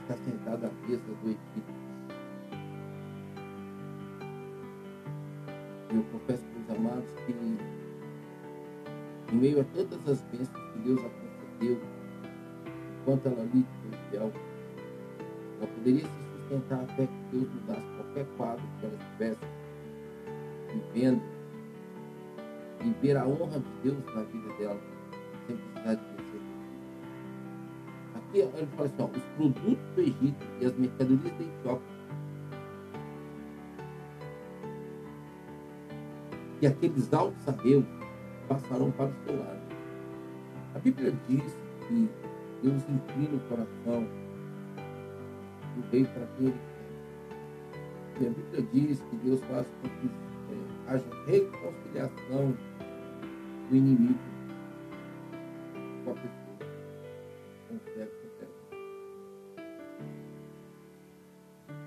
Está 0.00 0.16
sentada 0.24 0.66
à 0.66 0.88
mesa 0.88 1.02
do 1.22 1.28
Egito. 1.28 1.82
eu 5.94 6.02
confesso 6.04 6.42
os 6.58 6.76
amados 6.76 7.10
que, 7.26 7.32
em 9.32 9.36
meio 9.36 9.60
a 9.60 9.64
todas 9.64 10.08
as 10.08 10.20
bênçãos 10.22 10.72
que 10.72 10.78
Deus 10.80 11.00
a 11.00 11.10
concedeu, 11.10 11.78
enquanto 13.00 13.26
ela 13.26 13.42
ali 13.42 13.66
foi 13.82 13.98
fiel, 14.10 14.32
poderia 15.82 16.04
se 16.04 16.10
sustentar 16.36 16.80
até 16.82 17.06
que 17.06 17.12
Deus 17.32 17.48
mudasse 17.54 17.86
qualquer 17.96 18.26
quadro 18.36 18.62
que 18.78 18.86
ela 18.86 18.94
estivesse 18.94 19.40
vivendo 20.72 21.22
e 22.84 22.90
ver 23.02 23.16
a 23.16 23.26
honra 23.26 23.58
de 23.58 23.70
Deus 23.82 24.14
na 24.14 24.22
vida 24.22 24.52
dela, 24.58 24.80
sem 25.46 25.56
precisar 25.56 25.94
de 25.94 26.04
vencer. 26.04 26.40
Aqui 28.14 28.38
ele 28.38 28.68
fala 28.76 28.86
assim: 28.88 29.02
ó, 29.02 29.06
os 29.06 29.22
produtos 29.36 29.94
do 29.94 30.00
Egito 30.00 30.46
e 30.60 30.66
as 30.66 30.76
mercadorias 30.76 31.32
da 31.38 31.44
Etiópia 31.44 31.92
e 36.60 36.66
aqueles 36.68 37.12
altos 37.12 37.42
sabeus 37.42 37.84
passarão 38.48 38.92
para 38.92 39.06
o 39.06 39.14
seu 39.24 39.36
lado. 39.36 39.62
A 40.76 40.78
Bíblia 40.78 41.12
diz 41.28 41.56
que 41.88 42.08
Deus 42.62 42.82
inclina 42.88 43.34
o 43.34 43.40
coração 43.48 44.21
do 45.82 45.90
rei 45.90 46.04
para 46.04 46.26
quem 46.36 46.46
ele 46.46 46.60
quer. 48.18 48.22
E 48.22 48.26
a 48.26 48.30
Bíblia 48.30 48.62
diz 48.72 49.02
que 49.02 49.16
Deus 49.16 49.40
faz 49.44 49.66
com 49.80 49.88
que 49.88 50.06
é, 50.06 50.92
haja 50.92 51.04
reconciliação 51.26 52.56
do 53.68 53.76
inimigo 53.76 54.18
com 56.04 56.10
a 56.10 56.14
pessoa, 56.14 56.58
com 57.68 57.74
o 57.74 57.80
cego, 57.94 58.10
com 58.20 58.44
o 58.44 59.62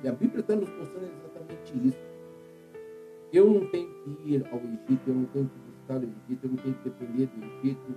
E 0.03 0.07
a 0.07 0.11
Bíblia 0.11 0.39
está 0.41 0.55
nos 0.55 0.69
mostrando 0.69 1.11
exatamente 1.19 1.87
isso. 1.87 2.15
Eu 3.33 3.49
não 3.49 3.67
tenho 3.67 3.89
que 4.03 4.33
ir 4.33 4.45
ao 4.51 4.59
Egito, 4.59 5.01
eu 5.07 5.15
não 5.15 5.25
tenho 5.25 5.49
que 5.49 5.59
buscar 5.71 5.97
o 5.97 6.03
Egito, 6.03 6.43
eu 6.43 6.49
não 6.49 6.57
tenho 6.57 6.75
que 6.75 6.83
depender 6.89 7.25
do 7.27 7.45
Egito, 7.45 7.95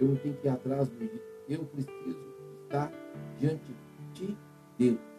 eu 0.00 0.08
não 0.08 0.16
tenho 0.16 0.34
que 0.36 0.46
ir 0.46 0.50
atrás 0.50 0.88
do 0.88 1.02
Egito. 1.02 1.24
Eu 1.48 1.64
preciso 1.64 2.34
estar 2.64 2.92
diante 3.38 3.74
de 4.14 4.36
Deus. 4.78 5.13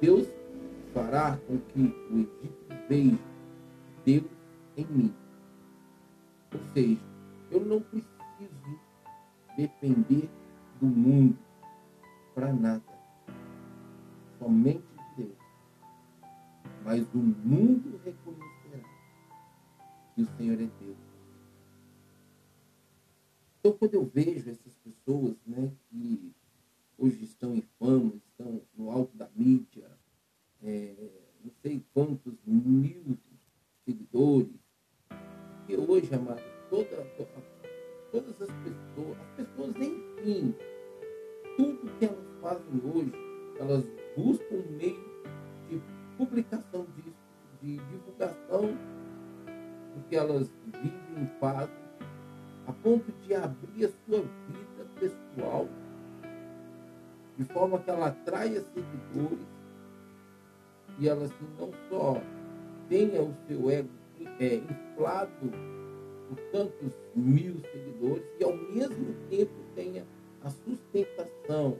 Deus 0.00 0.28
fará 0.92 1.36
com 1.46 1.58
que 1.58 1.80
o 1.80 2.18
Egito 2.18 2.88
veja 2.88 3.18
Deus 4.04 4.30
em 4.76 4.86
mim. 4.86 5.14
Ou 6.52 6.60
seja, 6.72 7.00
eu 7.50 7.64
não 7.64 7.80
preciso 7.80 8.80
depender 9.56 10.28
do 10.80 10.86
mundo 10.86 11.38
para 12.34 12.52
nada. 12.52 12.82
Somente 14.38 14.88
mas 16.88 17.02
o 17.12 17.18
mundo 17.18 18.00
reconhecerá 18.02 18.82
que 20.14 20.22
o 20.22 20.26
Senhor 20.38 20.54
é 20.54 20.66
Deus. 20.80 20.96
Então, 23.60 23.72
quando 23.72 23.92
eu 23.92 24.06
vejo 24.06 24.48
essas 24.48 24.74
pessoas 24.76 25.36
né, 25.46 25.70
que 25.90 26.32
hoje 26.96 27.24
estão 27.24 27.62
fama, 27.78 28.14
estão 28.38 28.62
no 28.76 28.90
alto 28.90 29.16
da 29.16 29.28
mídia, 29.34 29.90
é, 30.62 30.94
não 31.44 31.50
sei 31.60 31.84
quantos 31.92 32.34
mil 32.46 33.18
seguidores, 33.84 34.54
que 35.66 35.76
hoje, 35.76 36.14
amado, 36.14 36.42
toda, 36.70 37.04
todas 38.12 38.40
as 38.40 38.48
pessoas, 38.48 39.18
as 39.18 39.36
pessoas 39.36 39.76
enfim, 39.76 40.54
tudo 41.56 41.98
que 41.98 42.04
elas 42.04 42.40
fazem 42.40 42.80
hoje, 42.94 43.12
elas 43.58 43.84
buscam 44.16 44.54
um 44.54 44.76
meio 44.76 45.08
de 45.68 45.82
publicação 46.16 46.86
disso, 46.96 47.16
de 47.60 47.76
divulgação 47.76 48.62
do 49.94 50.08
que 50.08 50.16
elas 50.16 50.48
vivem 50.66 51.24
e 51.24 51.40
fazem, 51.40 51.74
a 52.66 52.72
ponto 52.72 53.10
de 53.22 53.34
abrir 53.34 53.86
a 53.86 53.88
sua 53.88 54.20
vida 54.20 54.84
pessoal, 55.00 55.66
de 57.38 57.44
forma 57.44 57.78
que 57.78 57.88
ela 57.88 58.08
atraia 58.08 58.60
seguidores 58.74 59.46
e 60.98 61.08
ela 61.08 61.24
assim, 61.24 61.46
não 61.58 61.70
só 61.88 62.20
tenha 62.88 63.22
o 63.22 63.32
seu 63.46 63.70
ego 63.70 63.88
é, 64.40 64.56
inflado 64.56 65.30
por 66.28 66.38
tantos 66.52 66.92
mil 67.14 67.54
seguidores 67.60 68.24
e 68.40 68.44
ao 68.44 68.56
mesmo 68.56 69.14
tempo 69.30 69.52
tenha 69.76 70.04
a 70.42 70.50
sustentação 70.50 71.78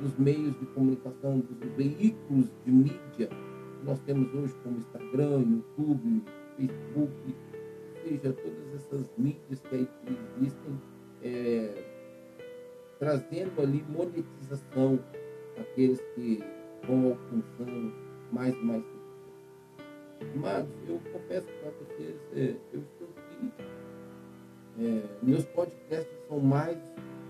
dos 0.00 0.16
meios 0.18 0.58
de 0.58 0.66
comunicação, 0.66 1.40
dos 1.40 1.72
veículos 1.76 2.46
de 2.64 2.70
mídia 2.70 3.26
que 3.26 3.84
nós 3.84 3.98
temos 4.00 4.32
hoje, 4.34 4.54
como 4.62 4.78
Instagram, 4.78 5.40
YouTube, 5.40 6.22
Facebook, 6.56 7.12
ou 7.26 8.02
seja, 8.02 8.32
todas 8.32 8.74
essas 8.74 9.10
mídias 9.18 9.60
que 9.68 9.74
aí 9.74 9.88
existem, 10.36 10.80
é, 11.22 11.91
trazendo 13.02 13.60
ali 13.60 13.84
monetização 13.88 14.96
àqueles 15.58 16.00
que 16.14 16.40
vão 16.86 17.08
alcançando 17.08 17.92
mais 18.30 18.54
e 18.54 18.64
mais 18.64 18.84
mas 20.36 20.64
eu 20.88 21.00
confesso 21.12 21.48
para 21.60 21.70
vocês, 21.72 22.16
é, 22.36 22.54
eu 22.72 22.80
estou 22.80 23.08
aqui. 23.16 23.52
É, 24.78 25.02
meus 25.20 25.44
podcasts 25.46 26.16
são 26.28 26.38
mais 26.38 26.78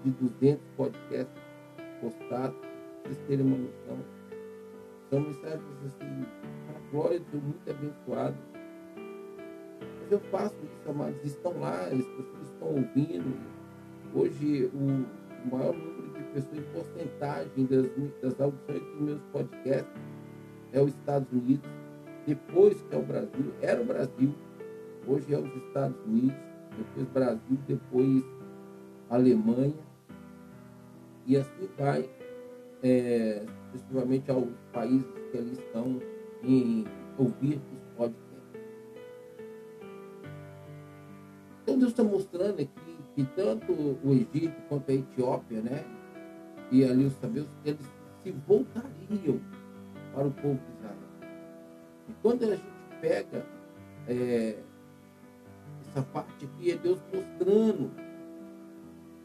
de 0.04 0.10
200 0.10 0.62
podcasts 0.76 1.42
postados, 2.02 2.54
para 2.58 3.12
vocês 3.12 3.26
terem 3.26 3.46
uma 3.46 3.56
noção. 3.56 3.98
São 5.08 5.20
mensagens 5.20 5.62
assim, 5.86 6.26
para 6.66 6.76
a 6.76 6.90
glória 6.90 7.18
de 7.18 7.24
Deus, 7.30 7.42
muito 7.42 7.70
abençoado. 7.70 8.36
Mas 10.02 10.12
eu 10.12 10.20
faço 10.30 10.54
isso, 10.62 10.90
amados, 10.90 11.24
estão 11.24 11.58
lá, 11.58 11.80
as 11.86 12.04
pessoas 12.04 12.42
estão 12.52 12.68
ouvindo. 12.68 13.40
Hoje, 14.14 14.70
o 14.74 15.21
maior 15.50 15.74
número 15.74 16.12
de 16.12 16.22
pessoas 16.32 16.58
em 16.58 16.62
porcentagem 16.72 17.66
das, 17.66 17.86
das 18.22 18.40
audições 18.40 18.80
dos 18.80 19.00
meus 19.00 19.20
podcasts 19.32 20.02
é 20.72 20.80
os 20.80 20.90
Estados 20.94 21.30
Unidos 21.32 21.68
depois 22.26 22.80
que 22.82 22.94
é 22.94 22.98
o 22.98 23.02
Brasil, 23.02 23.52
era 23.60 23.80
o 23.80 23.84
Brasil, 23.84 24.34
hoje 25.06 25.34
é 25.34 25.38
os 25.38 25.54
Estados 25.66 25.96
Unidos, 26.06 26.36
depois 26.76 27.08
Brasil, 27.08 27.58
depois 27.66 28.24
Alemanha, 29.10 29.74
e 31.26 31.36
assim 31.36 31.68
vai 31.76 32.08
é, 32.82 33.44
exclusivamente 33.74 34.30
aos 34.30 34.48
países 34.72 35.06
que 35.30 35.38
ali 35.38 35.52
estão 35.52 36.00
em 36.42 36.84
ouvir 37.18 37.60
os 37.72 37.96
podcasts. 37.96 38.22
Então 41.62 41.78
Deus 41.78 41.90
está 41.90 42.04
mostrando 42.04 42.60
aqui 42.60 42.98
que 43.14 43.24
tanto 43.36 43.72
o 43.72 44.12
Egito 44.12 44.54
quanto 44.68 44.90
a 44.90 44.94
Etiópia, 44.94 45.60
né, 45.60 45.84
e 46.70 46.84
ali 46.84 47.04
os 47.04 47.12
sabeus, 47.14 47.48
eles 47.64 47.86
se 48.22 48.30
voltariam 48.46 49.40
para 50.14 50.26
o 50.26 50.30
povo 50.30 50.58
de 50.58 50.72
Israel. 50.78 50.96
E 52.08 52.12
quando 52.22 52.44
a 52.44 52.56
gente 52.56 52.64
pega 53.00 53.44
é, 54.08 54.56
essa 55.88 56.02
parte 56.02 56.46
aqui, 56.46 56.70
é 56.70 56.76
Deus 56.76 56.98
mostrando 57.12 57.90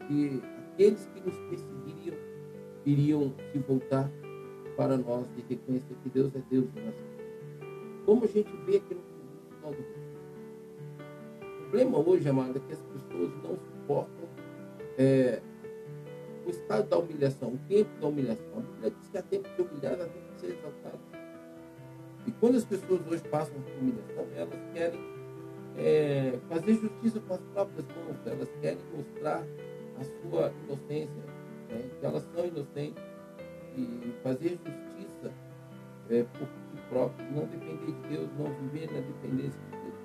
que 0.06 0.42
aqueles 0.72 1.06
que 1.06 1.20
nos 1.20 1.38
perseguiriam 1.48 2.16
iriam 2.84 3.34
se 3.52 3.58
voltar 3.58 4.10
para 4.76 4.96
nós 4.96 5.26
e 5.36 5.40
reconhecer 5.48 5.94
que 6.02 6.08
Deus 6.10 6.34
é 6.34 6.42
Deus 6.50 6.72
de 6.72 6.80
nós. 6.80 6.94
Como 8.04 8.24
a 8.24 8.28
gente 8.28 8.50
vê 8.64 8.76
aqui 8.76 8.94
no 8.94 9.02
final 9.56 9.72
do. 9.72 9.98
O 11.42 11.60
problema 11.62 11.98
hoje, 11.98 12.28
amado, 12.28 12.56
é 12.56 12.60
que 12.60 12.72
as 12.72 12.80
pessoas 12.80 13.30
não 13.42 13.77
é, 14.98 15.40
o 16.46 16.50
estado 16.50 16.88
da 16.88 16.98
humilhação, 16.98 17.50
o 17.50 17.58
tempo 17.68 17.90
da 18.00 18.06
humilhação. 18.08 18.58
A 18.58 18.60
Bíblia 18.60 18.90
diz 18.90 19.08
que 19.10 19.18
há 19.18 19.22
tempo 19.22 19.48
de 19.54 19.62
humilhar, 19.62 19.94
há 19.94 20.06
tempo 20.06 20.34
de 20.34 20.40
ser 20.40 20.46
exaltado. 20.46 20.98
E 22.26 22.30
quando 22.32 22.56
as 22.56 22.64
pessoas 22.64 23.00
hoje 23.06 23.22
passam 23.24 23.54
por 23.60 23.72
humilhação, 23.80 24.26
elas 24.34 24.58
querem 24.74 25.00
é, 25.76 26.38
fazer 26.48 26.74
justiça 26.74 27.20
com 27.20 27.34
as 27.34 27.40
próprias 27.40 27.86
mãos, 27.86 28.16
elas 28.26 28.48
querem 28.60 28.78
mostrar 28.94 29.44
a 29.98 30.04
sua 30.04 30.52
inocência, 30.64 31.22
né, 31.68 31.84
que 31.98 32.06
elas 32.06 32.22
são 32.34 32.46
inocentes, 32.46 33.02
e 33.76 34.12
fazer 34.22 34.50
justiça 34.50 35.32
é, 36.10 36.24
por 36.24 36.46
si 36.46 36.68
próprio, 36.88 37.30
não 37.32 37.46
depender 37.46 37.92
de 37.92 38.08
Deus, 38.08 38.28
não 38.38 38.52
viver 38.54 38.90
na 38.90 39.00
dependência 39.00 39.60
de 39.60 39.78
Deus. 39.78 39.98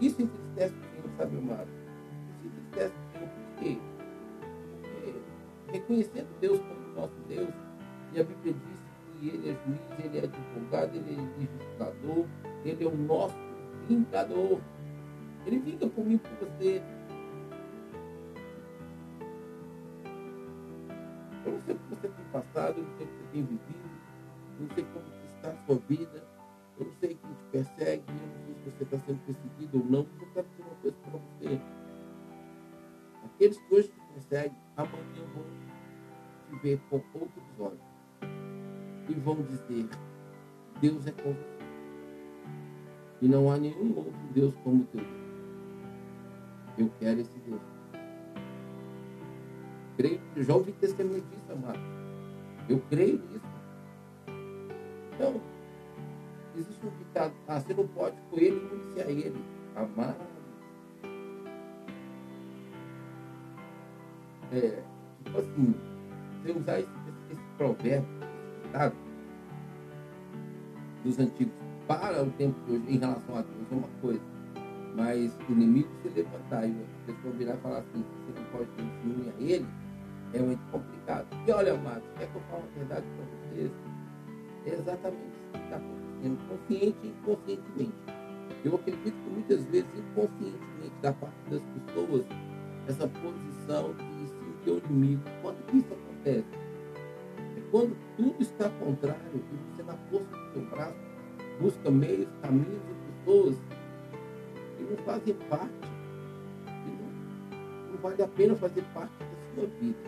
Isso 0.00 0.22
entristece 0.22 0.74
o 0.74 1.02
Senhor, 1.02 1.16
sabe, 1.16 1.36
amado? 1.38 1.77
Reconhecendo 5.70 6.28
Deus 6.40 6.58
como 6.60 6.94
nosso 6.94 7.14
Deus, 7.28 7.52
e 8.12 8.20
a 8.20 8.24
Bíblia 8.24 8.54
diz 8.54 8.88
ele 9.22 9.50
é 9.50 9.54
juiz, 9.66 10.04
ele 10.04 10.18
é 10.18 10.24
advogado, 10.24 10.94
ele 10.94 11.14
é 11.14 11.38
legislador, 11.38 12.26
ele 12.64 12.84
é 12.84 12.86
o 12.86 12.96
nosso 12.96 13.36
vingador. 13.88 14.60
Ele 15.46 15.58
vinga 15.58 15.86
por 15.88 16.04
mim, 16.04 16.18
por 16.18 16.30
você. 16.46 16.82
Eu 21.44 21.52
não 21.52 21.62
sei 21.62 21.74
o 21.74 21.78
que 21.78 21.88
você 21.88 22.08
tem 22.08 22.24
passado, 22.32 22.78
eu 22.78 22.84
não 22.84 22.96
sei 22.96 23.06
o 23.06 23.08
que 23.08 23.16
você 23.16 23.28
tem 23.32 23.42
vivido, 23.42 23.90
eu 24.54 24.66
não 24.66 24.74
sei 24.74 24.84
como 24.84 25.06
está 25.24 25.48
a 25.50 25.66
sua 25.66 25.76
vida, 25.88 26.24
eu 26.78 26.86
não 26.86 26.92
sei 27.00 27.08
quem 27.14 27.34
te 27.34 27.44
persegue, 27.50 28.04
eu 28.08 28.14
não 28.14 28.44
sei 28.44 28.54
se 28.54 28.70
você 28.70 28.84
está 28.84 28.98
sendo 28.98 29.20
perseguido 29.24 29.78
ou 29.78 29.84
não, 29.84 30.06
mas 30.12 30.22
eu 30.22 30.34
quero 30.34 30.48
dizer 30.48 30.62
uma 30.62 30.74
coisa 30.76 30.96
para 30.98 31.18
você. 31.18 31.60
Aqueles 33.24 33.58
que 33.58 33.74
hoje 33.74 33.92
te 34.08 34.14
perseguem, 34.14 34.56
amanhã 34.76 35.24
vão 35.34 35.44
te 36.48 36.62
ver 36.62 36.80
com 36.88 36.96
outros 37.14 37.60
olhos 37.60 37.80
e 39.08 39.14
vão 39.14 39.42
dizer: 39.42 39.88
Deus 40.80 41.06
é 41.06 41.12
com 41.12 41.32
você. 41.32 41.58
E 43.20 43.28
não 43.28 43.50
há 43.50 43.58
nenhum 43.58 43.96
outro 43.96 44.12
Deus 44.32 44.54
como 44.62 44.84
teu 44.86 45.00
Deus. 45.00 45.18
Eu 46.78 46.90
quero 47.00 47.20
esse 47.20 47.38
Deus. 47.40 47.60
Creio, 49.96 50.20
já 50.36 50.54
ouvi 50.54 50.72
testemunho 50.72 51.22
disso, 51.22 51.52
amado. 51.52 51.80
Eu 52.68 52.80
creio 52.88 53.18
nisso. 53.18 53.46
Então, 55.14 55.40
existe 56.54 56.86
um 56.86 56.90
ditado, 56.98 57.34
ah, 57.48 57.58
você 57.58 57.74
não 57.74 57.88
pode 57.88 58.16
com 58.30 58.36
ele 58.36 58.56
e 58.56 59.00
não 59.00 59.04
a 59.04 59.10
ele. 59.10 59.44
Amado. 59.74 60.27
É, 64.52 64.82
tipo 65.24 65.38
assim, 65.38 65.74
você 66.42 66.52
usar 66.52 66.80
esse, 66.80 66.90
esse 67.30 67.42
provérbio, 67.56 68.08
dos 71.04 71.18
antigos 71.18 71.52
para 71.86 72.22
o 72.22 72.30
tempo 72.32 72.54
de 72.66 72.72
hoje 72.72 72.84
em 72.88 72.98
relação 72.98 73.36
a 73.36 73.42
Deus 73.42 73.72
é 73.72 73.74
uma 73.74 73.88
coisa. 74.00 74.20
Mas 74.94 75.36
o 75.48 75.52
inimigo 75.52 75.88
se 76.02 76.08
levantar 76.08 76.66
e 76.66 76.72
a 76.72 77.06
pessoa 77.06 77.32
virar 77.34 77.54
e 77.54 77.58
falar 77.58 77.78
assim, 77.78 78.04
você 78.26 78.40
não 78.40 78.50
pode 78.50 78.66
ter 78.70 78.82
ciúme 78.82 79.30
a 79.30 79.42
ele, 79.42 79.66
é 80.34 80.38
muito 80.40 80.70
complicado. 80.70 81.26
E 81.46 81.50
olha, 81.50 81.76
Marcos, 81.76 82.08
quer 82.18 82.26
que 82.26 82.36
eu 82.36 82.42
fale 82.50 82.62
a 82.62 82.78
verdade 82.78 83.06
para 83.16 83.24
vocês? 83.24 83.70
É 84.66 84.70
exatamente 84.74 85.22
isso 85.22 85.52
que 85.52 85.58
está 85.58 85.76
acontecendo, 85.76 86.48
consciente 86.48 86.98
e 87.04 87.08
inconscientemente. 87.08 87.94
Eu 88.64 88.74
acredito 88.74 89.14
que 89.14 89.30
muitas 89.30 89.64
vezes, 89.66 89.88
inconscientemente, 89.96 90.94
da 91.00 91.12
parte 91.12 91.36
das 91.48 91.62
pessoas, 91.62 92.26
essa 92.88 93.08
posição 93.08 93.94
de 93.94 94.24
o 94.70 94.78
inimigo. 94.78 95.22
Quando 95.42 95.58
isso 95.74 95.92
acontece? 95.92 96.68
quando 97.70 97.96
tudo 98.16 98.34
está 98.40 98.68
contrário 98.70 99.20
e 99.34 99.72
você, 99.74 99.82
na 99.82 99.94
força 100.10 100.26
do 100.26 100.52
seu 100.52 100.62
braço, 100.70 100.96
busca 101.60 101.90
meios, 101.90 102.28
caminhos 102.42 102.80
e 102.88 103.24
pessoas 103.24 103.56
que 104.76 104.84
não 104.84 104.96
fazem 104.98 105.34
parte, 105.50 105.72
que 106.64 106.90
não, 106.90 107.92
não 107.92 107.98
vale 107.98 108.22
a 108.22 108.28
pena 108.28 108.54
fazer 108.56 108.82
parte 108.94 109.12
da 109.18 109.54
sua 109.54 109.66
vida. 109.80 109.98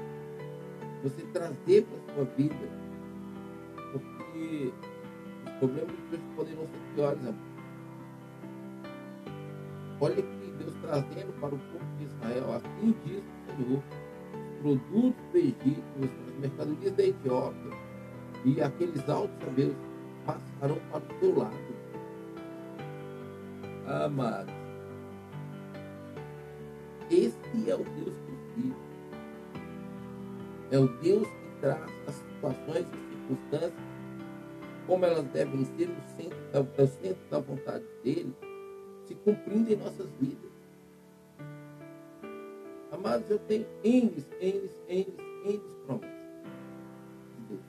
Você 1.02 1.22
trazer 1.32 1.84
para 1.84 1.98
a 1.98 2.14
sua 2.14 2.24
vida, 2.36 2.54
porque 3.92 4.72
os 5.46 5.52
problemas 5.58 5.96
de 5.96 6.02
Deus 6.10 6.22
poderão 6.36 6.62
ser 6.62 6.94
piores, 6.94 7.20
amor. 7.20 7.50
Olha 10.02 10.14
aqui, 10.14 10.52
Deus 10.58 10.74
trazendo 10.80 11.40
para 11.40 11.54
o 11.54 11.58
povo 11.58 11.84
de 11.98 12.04
Israel, 12.04 12.54
assim 12.54 12.94
diz 13.04 13.22
o 13.22 13.64
Senhor 13.64 13.82
produtos 14.60 15.22
do 15.32 15.38
Egito, 15.38 15.82
as 16.02 16.38
mercadorias 16.38 16.92
da 16.92 17.02
Etiópia 17.02 17.72
e 18.44 18.62
aqueles 18.62 19.08
altos 19.08 19.36
sabeus 19.44 19.74
passarão 20.24 20.78
para 20.90 20.98
o 20.98 21.18
teu 21.20 21.38
lado. 21.38 21.80
Amados, 23.86 24.54
esse 27.10 27.70
é 27.70 27.74
o 27.74 27.84
Deus 27.84 28.14
que 28.54 28.72
É 30.70 30.78
o 30.78 30.86
Deus 31.00 31.26
que 31.26 31.60
traz 31.60 31.90
as 32.06 32.14
situações 32.14 32.86
e 32.86 33.10
circunstâncias 33.10 33.90
como 34.86 35.04
elas 35.04 35.24
devem 35.26 35.64
ser 35.76 35.88
no 35.88 36.02
centro 36.16 36.38
no 36.52 36.86
centro 36.88 37.30
da 37.30 37.38
vontade 37.38 37.84
dele, 38.02 38.34
se 39.06 39.14
cumprindo 39.14 39.72
em 39.72 39.76
nossas 39.76 40.08
vidas. 40.20 40.49
Amados, 43.00 43.30
eu 43.30 43.38
tenho 43.38 43.66
N, 43.82 44.12
N, 44.42 44.70
N, 44.86 45.16
N 45.46 45.60
promessas 45.86 46.10
de 47.34 47.42
Deus. 47.48 47.62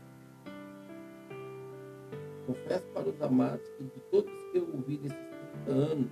Confesso 2.46 2.86
para 2.94 3.08
os 3.08 3.22
amados 3.22 3.66
que 3.78 3.84
de 3.86 4.00
todos 4.12 4.30
que 4.52 4.58
eu 4.58 4.68
ouvi 4.74 4.98
nesses 4.98 5.18
30 5.66 5.72
anos, 5.72 6.12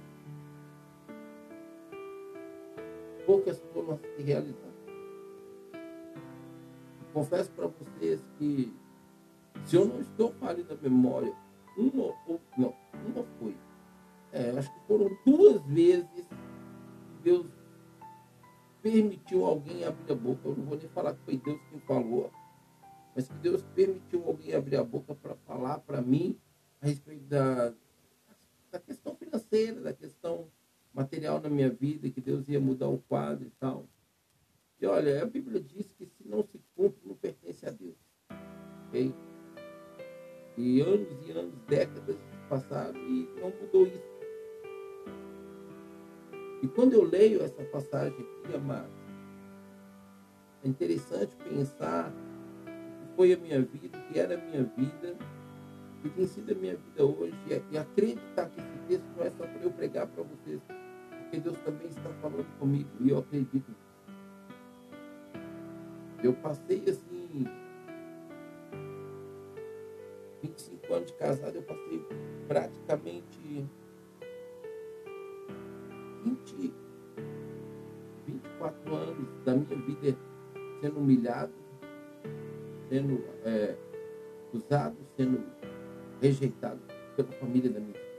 poucas 3.25 3.61
foram 3.73 3.99
se 4.15 4.23
realizar. 4.23 4.71
Confesso 7.11 7.51
para 7.51 7.67
vocês 7.67 8.21
que 8.37 8.73
se 9.65 9.75
eu 9.75 9.83
não 9.83 9.99
estou 9.99 10.31
falando 10.35 10.65
da 10.65 10.75
memória, 10.75 11.35
uma 11.77 12.15
ou 12.25 12.39
não, 12.57 12.73
uma 13.05 13.25
foi. 13.37 13.53
É, 14.31 14.51
acho 14.57 14.73
que 14.73 14.87
foram 14.87 15.09
duas 15.25 15.61
vezes 15.65 16.25
que 16.25 17.21
Deus 17.21 17.58
permitiu 18.89 19.45
alguém 19.45 19.83
abrir 19.83 20.11
a 20.11 20.15
boca. 20.15 20.47
Eu 20.47 20.55
não 20.55 20.65
vou 20.65 20.77
nem 20.77 20.89
falar 20.89 21.13
que 21.13 21.21
foi 21.23 21.37
Deus 21.37 21.61
quem 21.69 21.79
falou, 21.81 22.31
mas 23.15 23.27
que 23.27 23.37
Deus 23.37 23.63
permitiu 23.75 24.23
alguém 24.25 24.53
abrir 24.55 24.77
a 24.77 24.83
boca 24.83 25.13
para 25.13 25.35
falar 25.35 25.79
para 25.79 26.01
mim 26.01 26.37
a 26.81 26.87
respeito 26.87 27.23
da, 27.25 27.73
da 28.71 28.79
questão 28.79 29.15
financeira, 29.15 29.79
da 29.81 29.93
questão 29.93 30.47
material 30.91 31.39
na 31.39 31.49
minha 31.49 31.69
vida, 31.69 32.09
que 32.09 32.19
Deus 32.19 32.49
ia 32.49 32.59
mudar 32.59 32.87
o 32.87 32.97
quadro 32.97 33.45
e 33.45 33.51
tal. 33.51 33.85
E 34.81 34.87
olha, 34.87 35.21
a 35.21 35.25
Bíblia 35.25 35.61
diz 35.61 35.91
que 35.93 36.05
se 36.05 36.27
não 36.27 36.41
se 36.43 36.59
cumpre, 36.75 37.01
não 37.05 37.15
pertence 37.15 37.65
a 37.65 37.69
Deus. 37.69 37.97
Okay? 38.87 39.13
E 40.57 40.81
anos 40.81 41.27
e 41.27 41.31
anos, 41.31 41.53
décadas 41.67 42.17
passaram 42.49 42.99
e 42.99 43.29
não 43.39 43.51
mudou 43.61 43.85
isso. 43.85 44.18
E 46.61 46.67
quando 46.67 46.93
eu 46.93 47.03
leio 47.03 47.41
essa 47.41 47.63
passagem 47.63 48.19
aqui, 48.43 48.55
amado, 48.55 48.89
é 50.63 50.67
interessante 50.67 51.35
pensar 51.37 52.11
que 52.11 53.15
foi 53.15 53.33
a 53.33 53.37
minha 53.37 53.61
vida, 53.61 53.97
que 53.97 54.19
era 54.19 54.35
a 54.35 54.37
minha 54.37 54.63
vida, 54.63 55.15
que 56.01 56.09
tem 56.09 56.27
sido 56.27 56.51
a 56.51 56.55
minha 56.55 56.75
vida 56.75 57.05
hoje, 57.05 57.33
e 57.71 57.77
acreditar 57.77 58.49
que 58.49 58.59
esse 58.59 58.77
texto 58.87 59.05
não 59.15 59.23
é 59.25 59.29
só 59.31 59.45
para 59.45 59.61
eu 59.61 59.71
pregar 59.71 60.07
para 60.07 60.23
vocês, 60.23 60.61
porque 61.21 61.39
Deus 61.39 61.57
também 61.59 61.87
está 61.87 62.09
falando 62.21 62.47
comigo, 62.57 62.89
e 62.99 63.09
eu 63.09 63.19
acredito 63.19 63.69
nisso. 63.69 63.89
Eu 66.21 66.33
passei 66.33 66.83
assim, 66.89 67.47
25 70.41 70.93
anos 70.93 71.07
de 71.07 71.13
casado, 71.13 71.55
eu 71.55 71.63
passei 71.63 72.05
praticamente 72.49 73.65
20, 76.45 76.73
24 78.27 78.95
anos 78.95 79.27
da 79.45 79.53
minha 79.53 79.75
vida 79.85 80.17
sendo 80.81 80.99
humilhado, 80.99 81.53
sendo 82.89 83.23
é, 83.43 83.75
usado, 84.53 84.97
sendo 85.17 85.43
rejeitado 86.21 86.79
pela 87.15 87.31
família 87.33 87.69
da 87.69 87.79
minha 87.79 87.93
vida. 87.93 88.09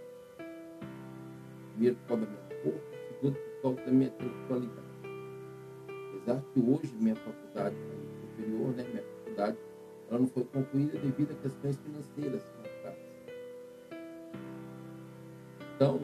Primeiro 1.72 1.96
por 1.96 2.08
causa 2.08 2.26
da 2.26 2.30
minha 2.30 2.62
cor, 2.62 2.80
segundo 3.08 3.34
por 3.34 3.62
causa 3.62 3.80
da 3.86 3.92
minha 3.92 4.08
intelectualidade. 4.08 4.90
Apesar 5.88 6.42
que 6.52 6.60
hoje 6.60 6.94
minha 7.00 7.16
faculdade 7.16 7.76
superior, 8.20 8.74
né, 8.74 8.84
minha 8.84 9.02
faculdade, 9.02 9.58
ela 10.08 10.20
não 10.20 10.26
foi 10.26 10.44
concluída 10.44 10.98
devido 10.98 11.32
a 11.32 11.42
questões 11.42 11.78
financeiras. 11.78 12.42
Então, 15.80 15.98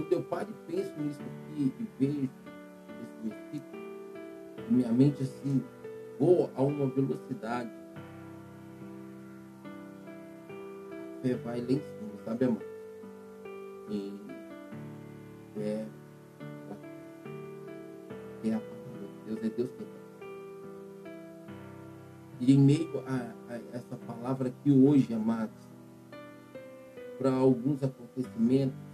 Quando 0.00 0.12
eu 0.14 0.22
paro 0.22 0.48
e 0.48 0.72
penso 0.72 0.98
nisso 0.98 1.20
aqui 1.20 1.74
e 1.78 1.86
vejo 1.98 2.30
esse 3.02 3.28
versículo, 3.28 3.82
minha 4.70 4.90
mente 4.90 5.22
assim 5.22 5.62
voa 6.18 6.50
a 6.56 6.62
uma 6.62 6.86
velocidade. 6.86 7.70
Fé 11.20 11.34
vai 11.34 11.60
lá 11.60 11.72
em 11.72 11.80
cima, 11.80 12.24
sabe, 12.24 12.46
amor? 12.46 12.62
É, 15.58 15.84
é 18.44 18.54
a 18.54 18.60
palavra 18.60 19.06
de 19.06 19.24
Deus, 19.26 19.44
é 19.44 19.48
Deus 19.50 19.70
que 19.72 19.84
faz. 19.84 20.00
E 22.40 22.52
em 22.54 22.58
meio 22.58 23.04
a, 23.06 23.34
a 23.52 23.60
essa 23.74 23.96
palavra 24.06 24.48
aqui 24.48 24.72
hoje, 24.72 25.12
amados, 25.12 25.68
para 27.18 27.32
alguns 27.32 27.82
acontecimentos, 27.82 28.89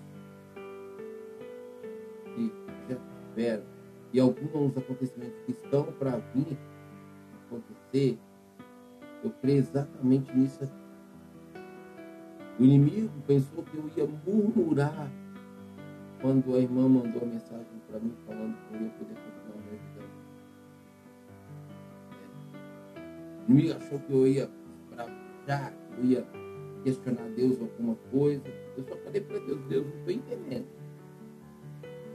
tiveram 3.37 3.63
e 4.13 4.21
alguns 4.21 4.77
acontecimentos 4.77 5.39
que 5.45 5.53
estão 5.53 5.85
para 5.93 6.17
vir 6.35 6.57
acontecer, 7.47 8.19
eu 9.23 9.31
creio 9.43 9.59
exatamente 9.59 10.35
nisso 10.35 10.65
aqui. 10.65 11.63
O 12.59 12.65
inimigo 12.65 13.13
pensou 13.27 13.63
que 13.63 13.77
eu 13.77 13.91
ia 13.95 14.09
murmurar 14.27 15.11
quando 16.23 16.55
a 16.55 16.59
irmã 16.59 16.89
mandou 16.89 17.23
a 17.23 17.27
mensagem 17.27 17.67
para 17.91 18.01
mim 18.01 18.15
falando 18.27 18.57
que 18.57 18.75
eu 18.75 18.81
ia 18.81 18.89
poder 18.91 19.15
continuar 19.15 19.59
minha 19.59 19.83
vida. 19.83 20.01
É. 22.95 23.43
O 23.47 23.53
inimigo 23.53 23.77
achou 23.77 23.99
que 23.99 24.13
eu 24.13 24.27
ia 24.27 24.51
já, 25.47 25.71
que 25.71 25.99
eu 25.99 26.05
ia 26.05 26.27
questionar 26.83 27.29
Deus 27.37 27.61
alguma 27.61 27.97
coisa. 28.11 28.49
Eu 28.77 28.85
só 28.85 28.97
falei 28.97 29.21
para 29.21 29.39
Deus, 29.41 29.61
Deus, 29.67 29.87
não 29.87 29.97
estou 29.99 30.15
entendendo 30.15 30.86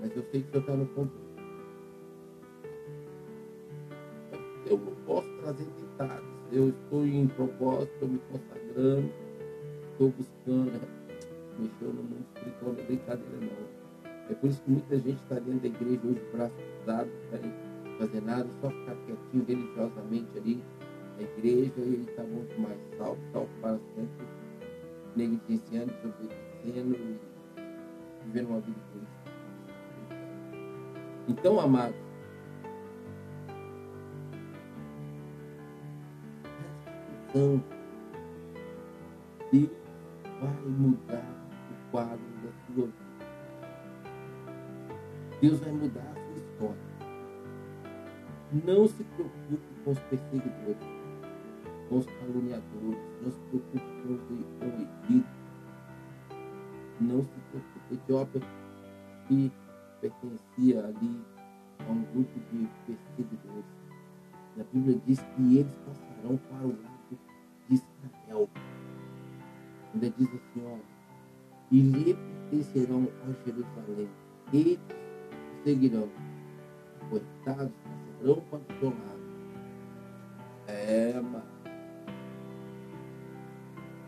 mas 0.01 0.15
eu 0.15 0.23
sei 0.31 0.41
que 0.41 0.57
está 0.57 0.75
no 0.75 0.85
controle. 0.87 1.31
Eu 4.65 4.77
não 4.77 4.95
posso 5.05 5.27
trazer 5.41 5.65
detalhes. 5.65 6.25
Eu 6.51 6.69
estou 6.69 7.05
em 7.05 7.27
propósito, 7.27 7.93
estou 7.93 8.09
me 8.09 8.19
consagrando, 8.31 9.11
estou 9.91 10.09
buscando 10.09 10.81
mexer 11.59 11.85
no 11.85 12.03
mundo 12.03 12.25
espiritual, 12.35 12.73
não 12.73 12.79
é 12.79 12.83
brincadeira 12.83 13.37
não. 13.39 13.81
É 14.29 14.33
por 14.33 14.49
isso 14.49 14.61
que 14.63 14.71
muita 14.71 14.95
gente 14.97 15.21
está 15.21 15.35
dentro 15.35 15.59
da 15.59 15.67
igreja 15.67 16.01
hoje, 16.03 16.21
braço 16.33 16.53
cruzado, 16.55 17.09
não 17.31 17.97
fazer 17.97 18.21
nada, 18.21 18.49
só 18.61 18.69
ficar 18.69 18.95
quietinho 19.05 19.45
religiosamente 19.45 20.37
ali 20.37 20.63
na 21.17 21.23
igreja 21.23 21.73
e 21.77 22.05
está 22.07 22.23
bom 22.23 22.43
demais. 22.45 22.79
Salvo, 22.97 23.21
salvo 23.31 23.49
para 23.61 23.77
sempre, 23.95 24.27
negligenciando, 25.15 25.93
desobedecendo 25.93 26.95
e 26.95 27.19
vivendo 28.25 28.49
uma 28.49 28.59
vida 28.61 28.77
egoísta. 28.93 29.20
Então, 31.27 31.59
amado, 31.59 31.95
então, 37.29 37.63
Deus 39.51 39.69
vai 40.41 40.53
mudar 40.67 41.23
o 41.71 41.91
quadro 41.91 42.19
da 42.43 42.51
sua 42.65 42.85
vida. 42.85 43.11
Deus 45.41 45.59
vai 45.59 45.71
mudar 45.71 46.01
a 46.01 46.13
sua 46.13 46.37
história. 46.37 46.91
Não 48.65 48.87
se 48.87 49.03
preocupe 49.03 49.59
com 49.85 49.91
os 49.91 49.99
perseguidores, 49.99 50.77
com 51.87 51.97
os 51.97 52.05
caluniadores, 52.05 52.99
não 53.21 53.31
se 53.31 53.39
preocupe 53.49 53.79
com 53.79 54.09
o 54.09 54.15
oprimidos. 54.15 55.29
Não 56.99 57.23
se 57.23 57.39
preocupe. 57.49 57.93
Etiópia 57.93 58.41
que 59.27 59.51
pertencia 60.01 60.83
ali 60.83 61.21
a 61.87 61.91
um 61.91 62.01
grupo 62.13 62.39
de 62.51 62.67
perseguidores. 62.85 63.65
E 64.57 64.61
a 64.61 64.63
Bíblia 64.73 64.99
diz 65.05 65.19
que 65.19 65.57
eles 65.57 65.75
passarão 65.85 66.37
para 66.37 66.65
o 66.65 66.69
lado 66.69 67.19
de 67.69 67.75
Israel. 67.75 68.49
Ainda 69.93 70.09
diz 70.17 70.27
assim, 70.27 70.65
ó, 70.65 70.77
e 71.71 71.81
lhe 71.81 72.13
pertencerão 72.13 73.07
a 73.23 73.45
Jerusalém. 73.45 74.09
Eles 74.51 74.79
seguirão. 75.63 76.09
Coitados, 77.09 77.71
passarão 77.85 78.41
para 78.49 78.59
o 78.59 78.79
seu 78.79 78.89
lado. 78.89 79.21
É, 80.67 81.13
mano. 81.21 81.43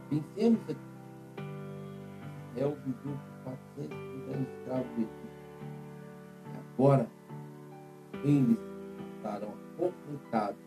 Pensemos 0.09 0.61
aqui. 0.69 0.93
Israel 2.51 2.77
viveu 2.85 3.17
por 3.43 3.55
400 3.75 3.97
anos 4.35 4.47
escravo 4.59 4.87
de 4.95 5.07
Agora, 6.77 7.07
eles 8.23 8.57
estarão 9.15 9.53
apontados 9.77 10.57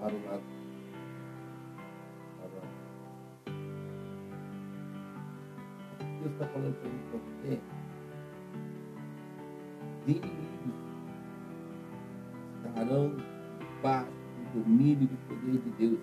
para 0.00 0.14
o 0.14 0.24
lado. 0.26 0.42
Deus 6.20 6.32
está 6.32 6.46
falando 6.48 6.74
para 6.80 6.90
mim 6.90 7.00
para 7.10 7.20
você. 7.20 7.60
Os 10.02 10.08
inimigos 10.08 10.74
estarão 12.66 13.16
debaixo 13.58 14.10
do 14.10 14.40
do 14.52 14.64
domínio 14.64 15.02
e 15.02 15.06
do 15.06 15.16
poder 15.28 15.58
de 15.58 15.70
Deus 15.78 16.00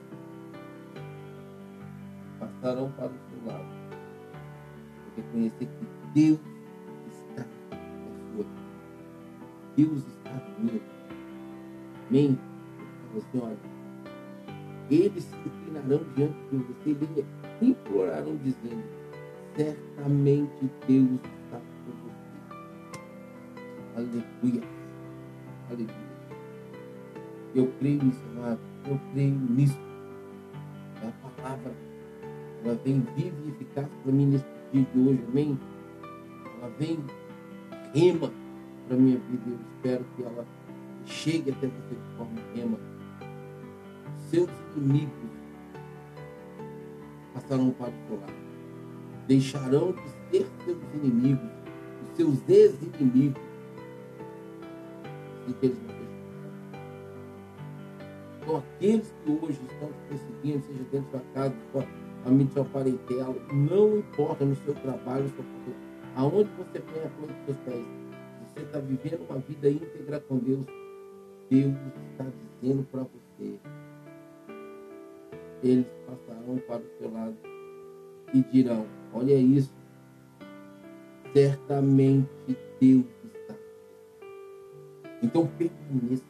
passarão 2.40 2.92
para 2.92 3.08
o 3.08 3.18
seu 3.30 3.52
lado. 3.52 3.66
Reconhecer 5.16 5.66
que 5.66 5.88
Deus 6.14 6.40
Deus 9.78 10.00
está 10.00 10.32
vindo. 10.58 10.82
Amém? 12.10 12.40
Você 13.14 13.38
olha, 13.38 13.58
eles 14.90 15.24
se 15.24 15.36
inclinarão 15.36 16.04
diante 16.16 16.36
de 16.52 16.58
você 16.58 17.26
e 17.62 17.70
implorarão 17.70 18.36
dizendo, 18.38 18.84
certamente 19.56 20.72
Deus 20.88 21.20
está 21.22 21.60
com 21.60 21.92
você. 21.92 22.18
Aleluia. 23.96 24.64
Aleluia. 25.70 26.08
Eu 27.54 27.72
creio 27.80 28.04
nisso, 28.04 28.22
amado. 28.36 28.60
Eu 28.88 29.00
creio 29.14 29.36
nisso. 29.36 29.80
É 31.04 31.08
a 31.08 31.30
palavra. 31.30 31.74
Ela 32.64 32.76
vem 32.84 33.06
viva 33.16 33.38
e 33.46 33.50
eficaz 33.50 33.88
para 34.04 34.12
mim 34.12 34.26
nesse 34.26 34.46
dia 34.74 34.88
de 34.92 35.00
hoje. 35.00 35.24
Amém? 35.30 35.60
Ela 36.60 36.72
vem 36.80 37.00
rema 37.94 38.32
para 38.88 38.96
a 38.96 39.00
minha 39.00 39.18
vida. 39.18 39.44
Eu 39.48 39.58
espero 39.76 40.06
que 40.16 40.24
ela 40.24 40.46
chegue 41.06 41.52
até 41.52 41.68
você 41.68 41.96
de 41.96 42.18
forma 42.18 42.42
rema. 42.56 42.78
Seus 44.30 44.50
inimigos 44.76 45.12
passarão 47.34 47.72
para 47.72 47.90
o 47.90 48.08
seu 48.08 48.20
lado. 48.20 48.34
Deixarão 49.28 49.92
de 49.92 50.10
ser 50.32 50.48
seus 50.66 50.78
inimigos, 50.96 51.50
os 52.04 52.16
seus 52.16 52.50
ex-inimigos. 52.50 53.42
E 55.48 55.54
que 55.54 55.66
eles 55.66 55.78
não 55.88 55.98
então, 58.48 58.60
aqueles 58.60 59.14
que 59.26 59.30
hoje 59.30 59.60
estão 59.70 59.90
te 59.90 60.00
perseguindo, 60.08 60.66
seja 60.66 60.84
dentro 60.90 61.12
da 61.12 61.20
casa, 61.34 61.54
família, 62.24 62.54
sua 62.54 62.64
parentela, 62.64 63.36
não 63.52 63.98
importa 63.98 64.46
no 64.46 64.56
seu 64.56 64.74
trabalho, 64.74 65.30
sua 65.36 65.44
aonde 66.16 66.50
você 66.58 66.80
põe 66.80 67.04
a 67.04 67.10
planta 67.10 67.34
dos 67.34 67.46
seus 67.46 67.58
pés, 67.66 67.86
você 68.58 68.64
está 68.64 68.80
vivendo 68.80 69.24
uma 69.30 69.40
vida 69.40 69.70
íntegra 69.70 70.20
com 70.22 70.40
Deus, 70.40 70.66
Deus 71.50 71.76
está 72.12 72.26
dizendo 72.62 72.84
para 72.92 73.04
você, 73.04 73.60
eles 75.64 75.86
passarão 76.08 76.58
para 76.68 76.82
o 76.82 76.98
seu 76.98 77.12
lado 77.12 77.38
e 78.34 78.42
dirão, 78.52 78.88
olha 79.14 79.36
isso, 79.36 79.72
certamente 81.34 82.58
Deus 82.82 83.06
está. 83.26 83.56
Então 85.22 85.48
permaneça, 85.48 86.26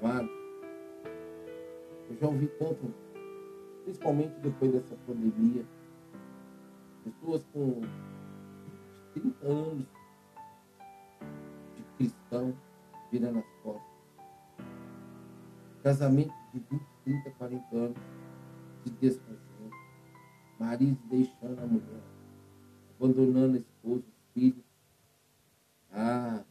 amado. 0.00 0.28
Eu 2.08 2.16
já 2.20 2.26
ouvi 2.28 2.46
tanto, 2.58 2.94
principalmente 3.84 4.34
depois 4.40 4.72
dessa 4.72 4.96
pandemia, 5.06 5.64
pessoas 7.04 7.44
com 7.52 7.80
30 9.14 9.46
anos 9.46 9.97
cristão 11.98 12.56
virando 13.10 13.40
as 13.40 13.62
costas. 13.62 13.82
Casamento 15.82 16.32
de 16.54 16.60
20, 16.60 16.82
30, 17.04 17.30
40 17.32 17.76
anos 17.76 17.98
se 18.84 18.90
desfazendo. 18.90 19.38
Marido 20.58 20.98
deixando 21.08 21.60
a 21.60 21.66
mulher, 21.66 22.02
abandonando 22.90 23.56
a 23.56 23.60
esposa, 23.60 24.04
os 24.06 24.32
filhos. 24.32 24.64
Ah, 25.90 26.44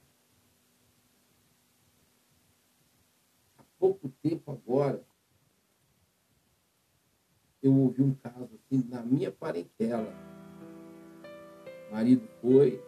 há 3.57 3.63
pouco 3.79 4.09
tempo 4.21 4.51
agora, 4.51 5.03
eu 7.61 7.73
ouvi 7.73 8.01
um 8.01 8.13
caso 8.15 8.49
assim 8.55 8.87
na 8.87 9.01
minha 9.01 9.31
parentela. 9.31 10.13
O 11.89 11.93
marido 11.93 12.27
foi, 12.41 12.81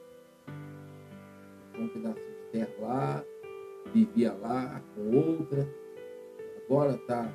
com 1.74 1.84
um 1.84 1.90
pedaço 1.90 2.29
terra 2.52 2.70
lá, 2.80 3.24
vivia 3.94 4.34
lá 4.34 4.82
com 4.96 5.16
outra, 5.16 5.68
agora 6.66 6.94
está 6.94 7.32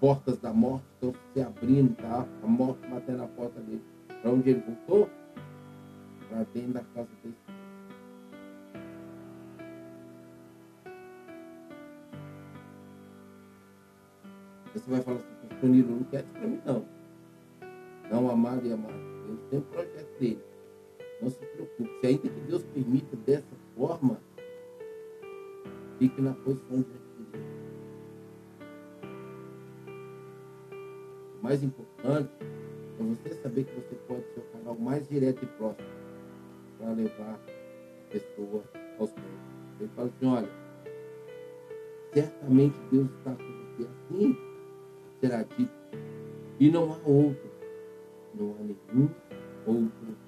portas 0.00 0.38
da 0.38 0.52
morte 0.52 0.84
estão 0.94 1.14
se 1.32 1.40
abrindo, 1.40 1.94
tá? 1.96 2.26
A 2.42 2.46
morte 2.46 2.86
batendo 2.88 3.18
na 3.18 3.28
porta 3.28 3.60
dele. 3.60 3.82
Para 4.20 4.30
onde 4.30 4.50
ele 4.50 4.60
voltou? 4.60 5.10
Para 6.28 6.44
dentro 6.54 6.72
da 6.74 6.84
casa 6.94 7.08
dele. 7.22 7.36
Você 14.74 14.90
vai 14.90 15.00
falar 15.00 15.16
assim, 15.16 15.48
pastor 15.48 15.70
Nilo, 15.70 15.96
não 15.96 16.04
quer 16.04 16.20
isso 16.20 16.32
para 16.32 16.46
mim 16.46 16.60
não. 16.66 16.84
Não, 18.10 18.30
amado 18.30 18.66
e 18.66 18.72
amado. 18.72 18.92
Deus 19.26 19.40
tem 19.50 19.58
um 19.58 19.62
projeto 19.62 20.18
dele. 20.20 20.55
Não 21.20 21.30
se 21.30 21.38
preocupe. 21.38 22.00
Se 22.00 22.06
ainda 22.06 22.28
que 22.28 22.40
Deus 22.40 22.62
permita 22.74 23.16
dessa 23.16 23.56
forma, 23.76 24.20
fique 25.98 26.20
na 26.20 26.34
posição 26.34 26.78
de 26.78 26.84
Deus. 26.84 27.44
O 31.40 31.42
mais 31.42 31.62
importante 31.62 32.30
é 32.98 33.02
você 33.02 33.34
saber 33.36 33.64
que 33.64 33.74
você 33.74 33.94
pode 34.06 34.24
ser 34.34 34.40
o 34.40 34.58
canal 34.58 34.74
mais 34.78 35.08
direto 35.08 35.44
e 35.44 35.46
próximo 35.46 35.88
para 36.78 36.92
levar 36.92 37.34
a 37.34 38.10
pessoa 38.10 38.64
aos 38.98 39.10
pés. 39.12 39.24
Ele 39.80 39.90
fala 39.94 40.08
assim, 40.08 40.26
olha, 40.26 40.50
certamente 42.12 42.78
Deus 42.90 43.08
está 43.18 43.34
com 43.34 43.44
você 43.44 43.88
assim, 43.88 44.36
será 45.20 45.42
dito. 45.42 45.72
E 46.58 46.70
não 46.70 46.92
há 46.92 46.96
outro, 47.04 47.50
não 48.34 48.54
há 48.54 48.62
nenhum 48.62 49.10
outro. 49.66 50.25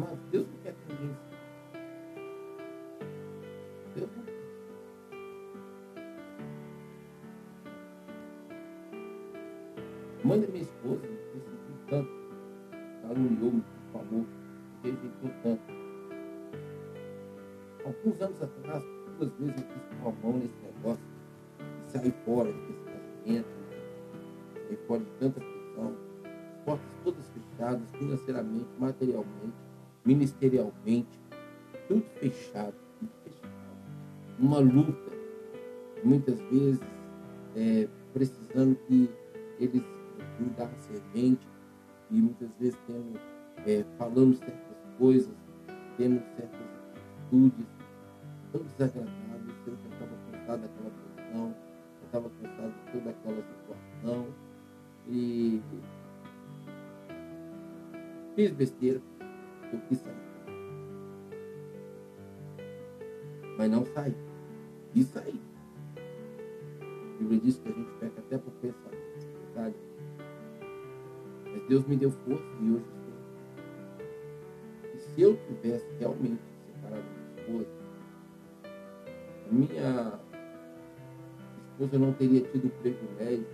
Mas 0.00 0.18
Deus 0.30 0.46
não 0.48 0.56
quer 0.62 0.72
que 0.72 0.92
ninguém 0.94 1.14
Deus 3.94 4.10
não 4.16 4.24
quer. 4.24 4.40
Manda 10.24 10.46
minha 10.46 10.62
esposa, 10.62 11.06
me 11.06 11.90
tanto, 11.90 12.10
caluniou, 13.02 13.52
me 13.52 13.64
falou, 13.92 14.26
rejeitou 14.82 15.30
tanto. 15.42 15.62
Alguns 17.84 18.22
anos 18.22 18.42
atrás, 18.42 18.82
duas 19.18 19.32
vezes 19.34 19.56
eu 19.58 19.68
quis 19.68 19.82
pôr 20.00 20.08
a 20.08 20.26
mão 20.26 20.38
nesse 20.38 20.54
negócio 20.62 21.04
sair 21.88 22.14
fora 22.24 22.50
desse 22.50 22.72
casamento, 22.84 23.48
sair 24.54 24.78
fora 24.86 25.00
de 25.00 25.10
tanta 25.18 25.40
pressão, 25.40 25.94
as 26.24 26.64
portas 26.64 26.90
todas 27.04 27.28
fechadas, 27.28 27.90
financeiramente, 27.98 28.68
materialmente, 28.78 29.69
ministerialmente, 30.04 31.20
tudo 31.88 32.04
fechado, 32.16 32.74
tudo 32.98 33.10
fechado. 33.24 33.50
Uma 34.38 34.58
luta, 34.58 35.12
muitas 36.04 36.40
vezes 36.42 36.80
é, 37.56 37.88
precisando 38.12 38.76
que 38.86 39.10
eles 39.58 39.82
mudassem 40.38 40.74
a 40.74 40.78
servente 40.78 41.46
e 42.10 42.14
muitas 42.14 42.54
vezes 42.56 42.78
tendo, 42.86 43.20
é, 43.66 43.84
falando 43.98 44.34
certas 44.36 44.76
coisas, 44.98 45.34
tendo 45.96 46.20
certas 46.36 46.60
atitudes, 46.96 47.66
tão 48.52 48.62
desagradáveis, 48.62 49.56
eu 49.66 49.76
já 49.76 49.88
estava 49.88 50.16
cansado 50.30 50.62
daquela 50.62 50.90
posição 50.90 51.54
estava 52.10 52.28
cansado 52.42 52.72
de 52.72 52.92
toda 52.92 53.10
aquela 53.10 53.42
situação 53.42 54.26
e 55.08 55.62
fiz 58.34 58.50
besteira, 58.52 59.00
eu 59.72 59.80
quis 59.88 59.98
sair. 59.98 60.30
Mas 63.58 63.70
não 63.70 63.84
saí. 63.86 64.14
E 64.94 65.04
saí. 65.04 65.40
A 66.80 67.18
Bíblia 67.18 67.40
diz 67.40 67.58
que 67.58 67.68
a 67.68 67.72
gente 67.72 67.90
peca 68.00 68.20
até 68.20 68.38
por 68.38 68.52
pensar. 68.54 68.90
Verdade? 69.44 69.74
Mas 71.44 71.68
Deus 71.68 71.86
me 71.86 71.96
deu 71.96 72.10
força 72.10 72.44
e 72.60 72.70
hoje 72.70 72.84
estou. 72.96 73.14
E 74.94 74.98
se 74.98 75.22
eu 75.22 75.36
tivesse 75.46 75.86
realmente 75.98 76.40
separado 76.66 77.04
minha 77.04 77.62
esposa, 77.62 77.80
a 79.46 79.52
minha 79.52 80.20
esposa 81.72 81.98
não 81.98 82.12
teria 82.14 82.40
tido 82.40 82.66
o 82.66 82.70
privilégio 82.70 83.46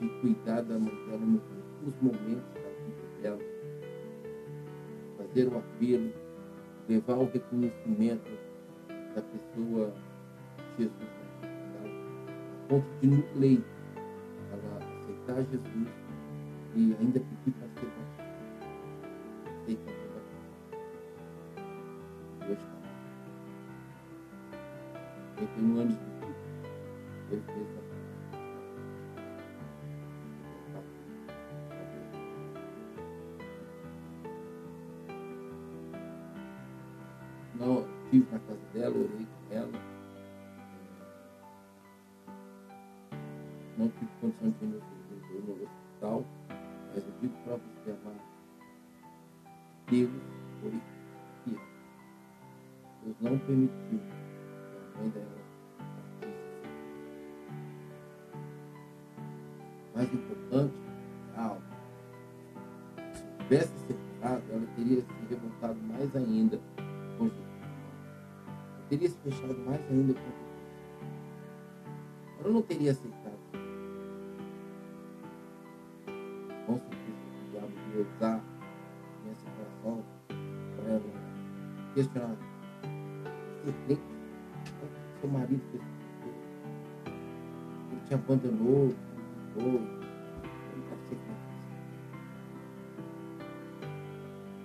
de 0.00 0.08
cuidar 0.20 0.62
da 0.62 0.78
mãe 0.78 0.94
dela 1.06 1.18
nos 1.82 1.94
momentos 2.00 2.54
da 2.54 2.60
vida 2.60 3.22
dela, 3.22 3.53
fazer 5.34 5.48
o 5.48 5.58
apelo, 5.58 6.12
levar 6.88 7.18
o 7.18 7.24
reconhecimento 7.24 8.30
da 9.16 9.22
pessoa 9.22 9.92
de 10.78 10.84
Jesus 10.84 11.08
a 11.42 12.68
ponto 12.68 12.86
de 13.00 13.08
no 13.08 13.24
ela 14.52 14.78
aceitar 14.78 15.42
Jesus 15.50 15.88
e 16.76 16.96
ainda 17.00 17.18
pedir 17.18 17.52
para 17.58 17.68
ser 17.68 17.90
batizada. 17.96 18.34
Aceitar 19.62 19.92
ser 19.92 20.08
batizada. 20.14 20.54
Deus 22.46 22.58
está. 22.58 22.78
51 25.40 25.80
anos 25.80 25.94
de 25.94 26.04
vida. 26.04 26.34
Ele 27.32 27.42
fez 27.42 27.68
a 27.76 27.93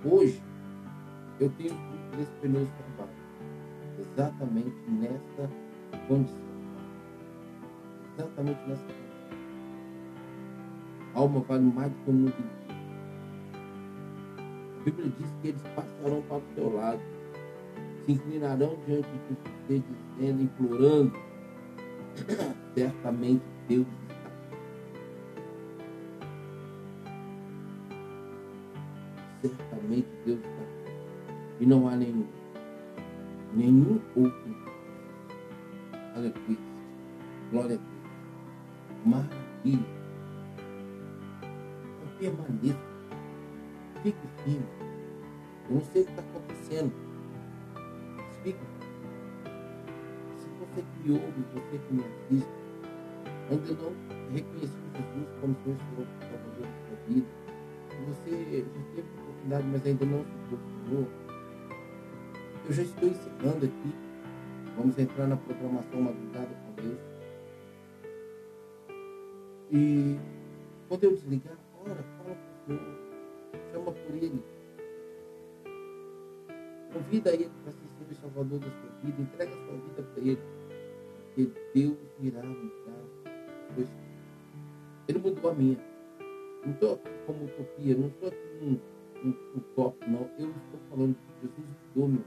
Hoje, 0.05 0.41
eu 1.41 1.49
tenho 1.57 1.71
fruto 1.71 2.17
desse 2.17 2.31
penoso 2.41 2.71
trabalho. 2.77 3.17
Exatamente 3.99 4.75
nessa 4.88 5.49
condição. 6.07 6.49
Exatamente 8.17 8.59
nessa 8.69 8.81
condição. 8.81 8.99
Alma 11.15 11.41
vale 11.41 11.63
mais 11.63 11.91
do 11.91 11.97
que 11.97 12.09
o 12.09 12.13
mundo 12.13 12.29
inteiro. 12.29 12.59
A 14.79 14.83
Bíblia 14.85 15.12
diz 15.19 15.35
que 15.41 15.47
eles 15.49 15.62
passarão 15.75 16.21
para 16.21 16.38
o 16.38 16.41
teu 16.55 16.73
lado, 16.73 17.01
se 18.05 18.12
inclinarão 18.13 18.77
diante 18.88 19.09
de 19.09 19.35
você, 19.35 19.83
dizendo, 20.15 20.43
implorando. 20.43 21.13
Certamente 22.73 23.43
Deus 23.67 23.85
Certamente 29.89 30.08
Deus 30.23 30.39
está. 30.39 30.95
E 31.60 31.65
não 31.65 31.88
há 31.88 31.95
nenhum, 31.95 32.28
nenhum 33.56 33.99
outro. 34.15 34.56
Aleluia. 36.15 36.58
Glória 37.52 37.75
a 37.75 37.80
Deus. 37.80 37.82
Maravilha. 39.06 39.86
Não 42.02 42.17
permaneça. 42.19 42.80
Fique 44.04 44.28
firme. 44.43 44.65
Eu 45.69 45.75
não 45.75 45.82
sei 45.82 46.04
o 46.04 46.06
que 46.06 46.12
está 46.12 46.21
acontecendo. 46.21 46.93
Explica. 48.30 48.60
Se 50.38 50.49
você 50.60 50.84
que 50.84 51.12
ouve, 51.12 51.45
você 51.54 51.78
que 51.80 51.93
me 51.93 52.04
assiste, 52.04 52.49
ainda 53.49 53.73
não 53.73 54.34
reconheceu 54.34 54.80
Jesus 54.93 55.30
como 55.41 55.56
Senhor 55.63 55.78
Salvador 56.19 56.67
da 56.67 56.88
sua 56.88 56.97
vida, 57.08 57.28
se 57.89 57.97
você 58.06 58.30
já 58.30 58.93
teve 58.95 59.18
oportunidade, 59.39 59.67
mas 59.67 59.86
ainda 59.86 60.06
não 60.06 60.23
se 60.23 60.95
eu 62.67 62.73
já 62.73 62.84
estou 62.84 63.10
ensinando 63.10 63.65
aqui. 63.65 63.95
Vamos 64.78 64.97
entrar 64.97 65.28
na 65.28 65.36
programação 65.36 66.02
madrugada 66.02 66.47
com 66.47 66.82
Deus. 66.82 66.99
E 69.71 70.19
quando 70.88 71.04
eu 71.04 71.15
desligar, 71.15 71.58
ora, 71.84 71.95
fala 71.95 72.36
com 72.36 72.73
o 72.73 72.78
Senhor, 72.78 72.99
chama 73.71 73.91
por 73.91 74.15
Ele. 74.15 74.43
Convida 76.93 77.34
Ele 77.34 77.52
para 77.63 77.71
ser 77.71 77.88
Senhor 77.88 78.12
e 78.12 78.15
Salvador 78.15 78.60
da 78.60 78.67
sua 78.67 78.89
vida, 79.04 79.21
entrega 79.21 79.52
a 79.52 79.65
sua 79.65 79.73
vida 79.73 80.04
para 80.04 80.23
Ele. 80.23 80.39
Porque 81.36 81.52
Deus 81.73 81.97
irá 82.21 82.43
mudar. 82.43 83.89
Ele 85.08 85.19
mudou 85.19 85.52
a 85.52 85.54
minha. 85.56 85.78
Não 86.63 86.73
estou 86.73 87.02
como 87.25 87.45
utopia, 87.45 87.95
não 87.95 88.08
estou 88.08 88.30
aqui 88.30 88.80
um, 89.23 89.29
um, 89.29 90.12
não. 90.12 90.29
Eu 90.38 90.49
estou 90.49 90.79
falando 90.89 91.15
que 91.15 91.47
Jesus 91.47 91.67
mudou 91.95 92.08
meu. 92.10 92.25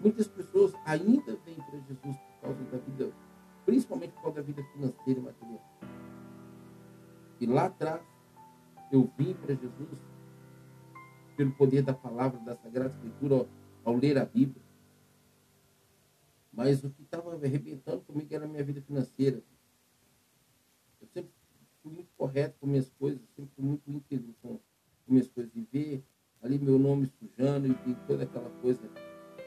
Muitas 0.00 0.26
pessoas 0.26 0.74
ainda 0.84 1.36
vêm 1.44 1.54
para 1.54 1.78
Jesus 1.78 2.16
por 2.16 2.40
causa 2.40 2.64
da 2.64 2.78
vida, 2.78 3.12
principalmente 3.64 4.12
por 4.14 4.22
causa 4.22 4.36
da 4.36 4.42
vida 4.42 4.64
financeira 4.72 5.20
e 5.20 5.22
material. 5.22 5.62
E 7.40 7.46
lá 7.46 7.66
atrás, 7.66 8.02
eu 8.90 9.10
vim 9.16 9.34
para 9.34 9.54
Jesus 9.54 9.98
pelo 11.36 11.52
poder 11.52 11.82
da 11.82 11.94
palavra, 11.94 12.38
da 12.40 12.56
Sagrada 12.56 12.90
Escritura, 12.90 13.34
ao, 13.36 13.48
ao 13.84 13.96
ler 13.96 14.18
a 14.18 14.24
Bíblia. 14.24 14.62
Mas 16.52 16.84
o 16.84 16.90
que 16.90 17.02
estava 17.02 17.34
arrebentando 17.34 18.02
comigo 18.02 18.34
era 18.34 18.44
a 18.44 18.48
minha 18.48 18.62
vida 18.62 18.82
financeira. 18.82 19.42
Fui 21.82 21.92
muito 21.92 22.10
correto 22.16 22.56
com 22.60 22.66
minhas 22.66 22.88
coisas, 22.90 23.20
sempre 23.34 23.50
fui 23.56 23.64
muito 23.64 23.90
íntegro 23.90 24.34
com, 24.40 24.56
com 24.56 25.12
minhas 25.12 25.28
coisas. 25.28 25.52
E 25.54 25.66
ver 25.72 26.04
ali 26.42 26.58
meu 26.58 26.78
nome 26.78 27.10
sujando 27.18 27.66
e, 27.68 27.90
e 27.90 27.94
toda 28.06 28.24
aquela 28.24 28.50
coisa 28.60 28.80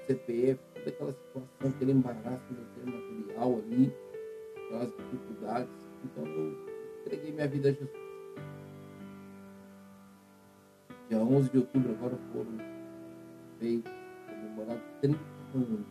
CPF, 0.06 0.60
toda 0.74 0.90
aquela 0.90 1.12
situação, 1.14 1.70
aquele 1.70 1.92
embaraço 1.92 2.44
financeiro 2.48 2.92
material 2.92 3.60
ali, 3.60 3.94
aquelas 4.66 4.94
dificuldades. 4.98 5.90
Então 6.04 6.26
eu 6.26 6.58
entreguei 7.02 7.32
minha 7.32 7.48
vida 7.48 7.70
a 7.70 7.72
Jesus. 7.72 8.06
Dia 11.10 11.20
11 11.20 11.50
de 11.52 11.58
outubro 11.60 11.92
agora 11.92 12.18
foram 12.34 12.58
feitos, 13.60 13.92
comemorados 14.28 14.84
30 15.02 15.20
anos. 15.54 15.86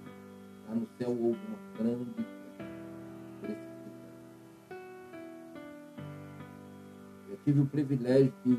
Lá 0.69 0.75
no 0.75 0.89
céu 0.99 1.11
houve 1.11 1.39
uma 1.47 1.79
grande. 1.79 2.27
Tive 7.45 7.61
o 7.61 7.67
privilégio 7.67 8.33
de, 8.45 8.57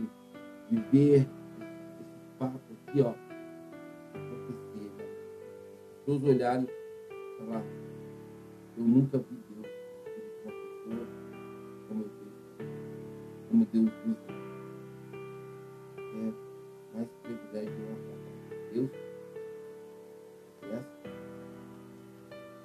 de 0.69 0.81
ver 0.91 1.21
esse 1.21 1.27
fato 2.37 2.61
aqui, 2.87 3.01
ó, 3.01 3.13
acontecer. 4.13 4.91
Né? 4.97 5.05
As 5.91 5.99
pessoas 5.99 6.23
olharem 6.23 6.65
e 6.65 7.37
falar, 7.39 7.63
eu 8.77 8.83
nunca 8.83 9.17
vi 9.17 9.35
Deus 9.49 9.67
uma 10.43 10.51
pessoa 10.51 11.07
como 11.87 12.03
eu 12.03 12.09
vejo, 12.09 12.71
como 13.49 13.65
Deus 13.73 13.91
usa. 14.05 14.35
É 15.97 16.95
mais 16.95 17.09
privilégio 17.23 17.75
de 17.75 17.81
honrar 17.81 18.15
Deus. 18.71 18.91
Essa. 20.61 21.05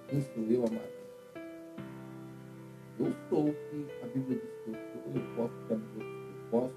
Quem 0.09 0.21
sou 0.21 0.45
eu, 0.45 0.65
amado? 0.67 1.00
Eu 3.01 3.15
sou 3.31 3.49
o 3.49 3.55
que 3.55 3.87
a 4.03 4.07
Bíblia 4.09 4.39
diz 4.39 4.51
que 4.63 4.69
eu 4.69 4.75
sou, 4.75 5.13
eu 5.15 5.23
posso 5.35 5.55
o 5.55 5.67
que 5.67 5.73
a 5.73 5.77
Bíblia 5.77 6.05
diz 6.05 6.21
que 6.21 6.35
eu 6.35 6.51
posso, 6.51 6.75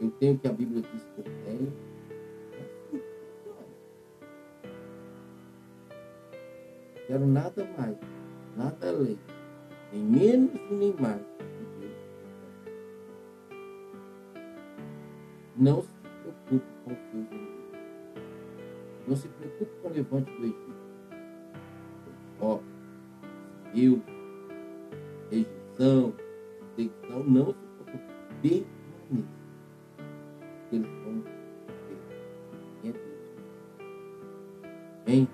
eu 0.00 0.10
tenho 0.10 0.34
o 0.34 0.38
que 0.38 0.48
a 0.48 0.52
Bíblia 0.52 0.82
diz 0.82 1.02
que 1.02 1.18
eu 1.18 1.24
tenho. 1.46 1.72
Funciona. 2.90 3.66
Quero 7.06 7.26
nada 7.26 7.66
mais, 7.78 7.96
nada 8.54 8.88
além, 8.90 9.18
nem 9.90 10.02
menos 10.02 10.60
nem 10.70 10.92
mais 11.00 11.22
que. 11.22 11.42
Não 15.56 15.80
se 15.80 15.88
preocupe 16.22 16.66
com 16.84 16.92
os 16.92 16.98
seus 16.98 17.32
inimigos. 17.32 17.62
Não 19.08 19.16
se 19.16 19.28
preocupe 19.28 19.70
com 19.80 19.88
o 19.88 19.92
levante 19.92 20.30
do 20.32 20.44
Egito. 20.44 20.72
Ó, 22.42 22.58
eu, 23.74 24.02
rejeição, 25.78 26.14
rejeição, 26.76 27.24
não 27.24 27.46
se 27.46 27.54
preocupe. 27.84 28.66
Permaneça. 29.10 29.32
Eles 30.72 30.88
vão 31.04 31.24
Deus. 32.82 32.96
Bem, 35.04 35.28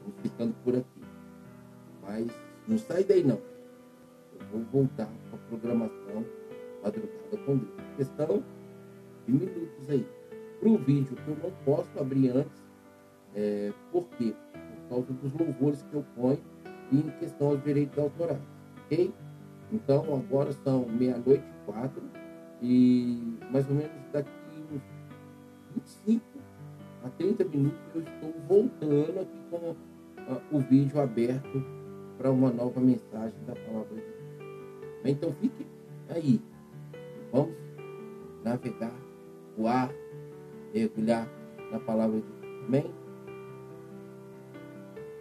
vamos 0.00 0.20
ficando 0.22 0.54
por 0.64 0.76
aqui. 0.76 1.00
Mas 2.02 2.30
não 2.66 2.78
sai 2.78 3.04
daí 3.04 3.24
não. 3.24 3.40
Eu 4.38 4.46
vou 4.52 4.62
voltar 4.72 5.10
para 5.30 5.38
a 5.38 5.48
programação 5.48 6.26
madrugada 6.82 7.36
com 7.44 7.56
Deus. 7.56 7.70
Questão 7.96 8.44
de 9.26 9.32
minutos 9.32 9.90
aí. 9.90 10.06
Para 10.58 10.68
o 10.68 10.78
vídeo 10.78 11.16
que 11.16 11.28
eu 11.30 11.36
não 11.42 11.50
posso 11.64 11.98
abrir 11.98 12.30
antes, 12.30 12.62
é, 13.34 13.72
por 13.90 14.04
quê? 14.10 14.34
causa 14.90 15.12
dos 15.12 15.32
louvores 15.32 15.82
que 15.82 15.94
eu 15.94 16.04
ponho 16.16 16.40
em 16.92 17.02
questão 17.18 17.48
aos 17.48 17.62
direitos 17.62 17.98
autorais, 17.98 18.40
ok? 18.84 19.12
Então, 19.72 20.02
agora 20.14 20.52
são 20.64 20.86
meia-noite 20.88 21.44
e 21.44 21.70
quatro 21.70 22.02
e 22.62 23.38
mais 23.50 23.68
ou 23.68 23.74
menos 23.74 23.90
daqui 24.12 24.30
uns 24.72 24.82
25 25.74 26.22
a 27.04 27.08
30 27.10 27.44
minutos 27.44 27.80
eu 27.94 28.02
estou 28.02 28.34
voltando 28.46 29.20
aqui 29.20 29.40
com 29.50 29.56
uh, 29.56 29.76
o 30.52 30.58
vídeo 30.58 31.00
aberto 31.00 31.64
para 32.18 32.30
uma 32.30 32.50
nova 32.50 32.80
mensagem 32.80 33.38
da 33.46 33.54
palavra 33.54 33.94
de 33.94 34.02
Deus. 34.02 34.20
Então 35.04 35.32
fique 35.40 35.66
aí. 36.10 36.40
Vamos 37.32 37.54
navegar, 38.44 38.92
voar, 39.56 39.90
mergulhar 40.74 41.26
na 41.72 41.80
palavra 41.80 42.20
de 42.20 42.26
Deus. 42.26 42.64
Amém? 42.66 42.90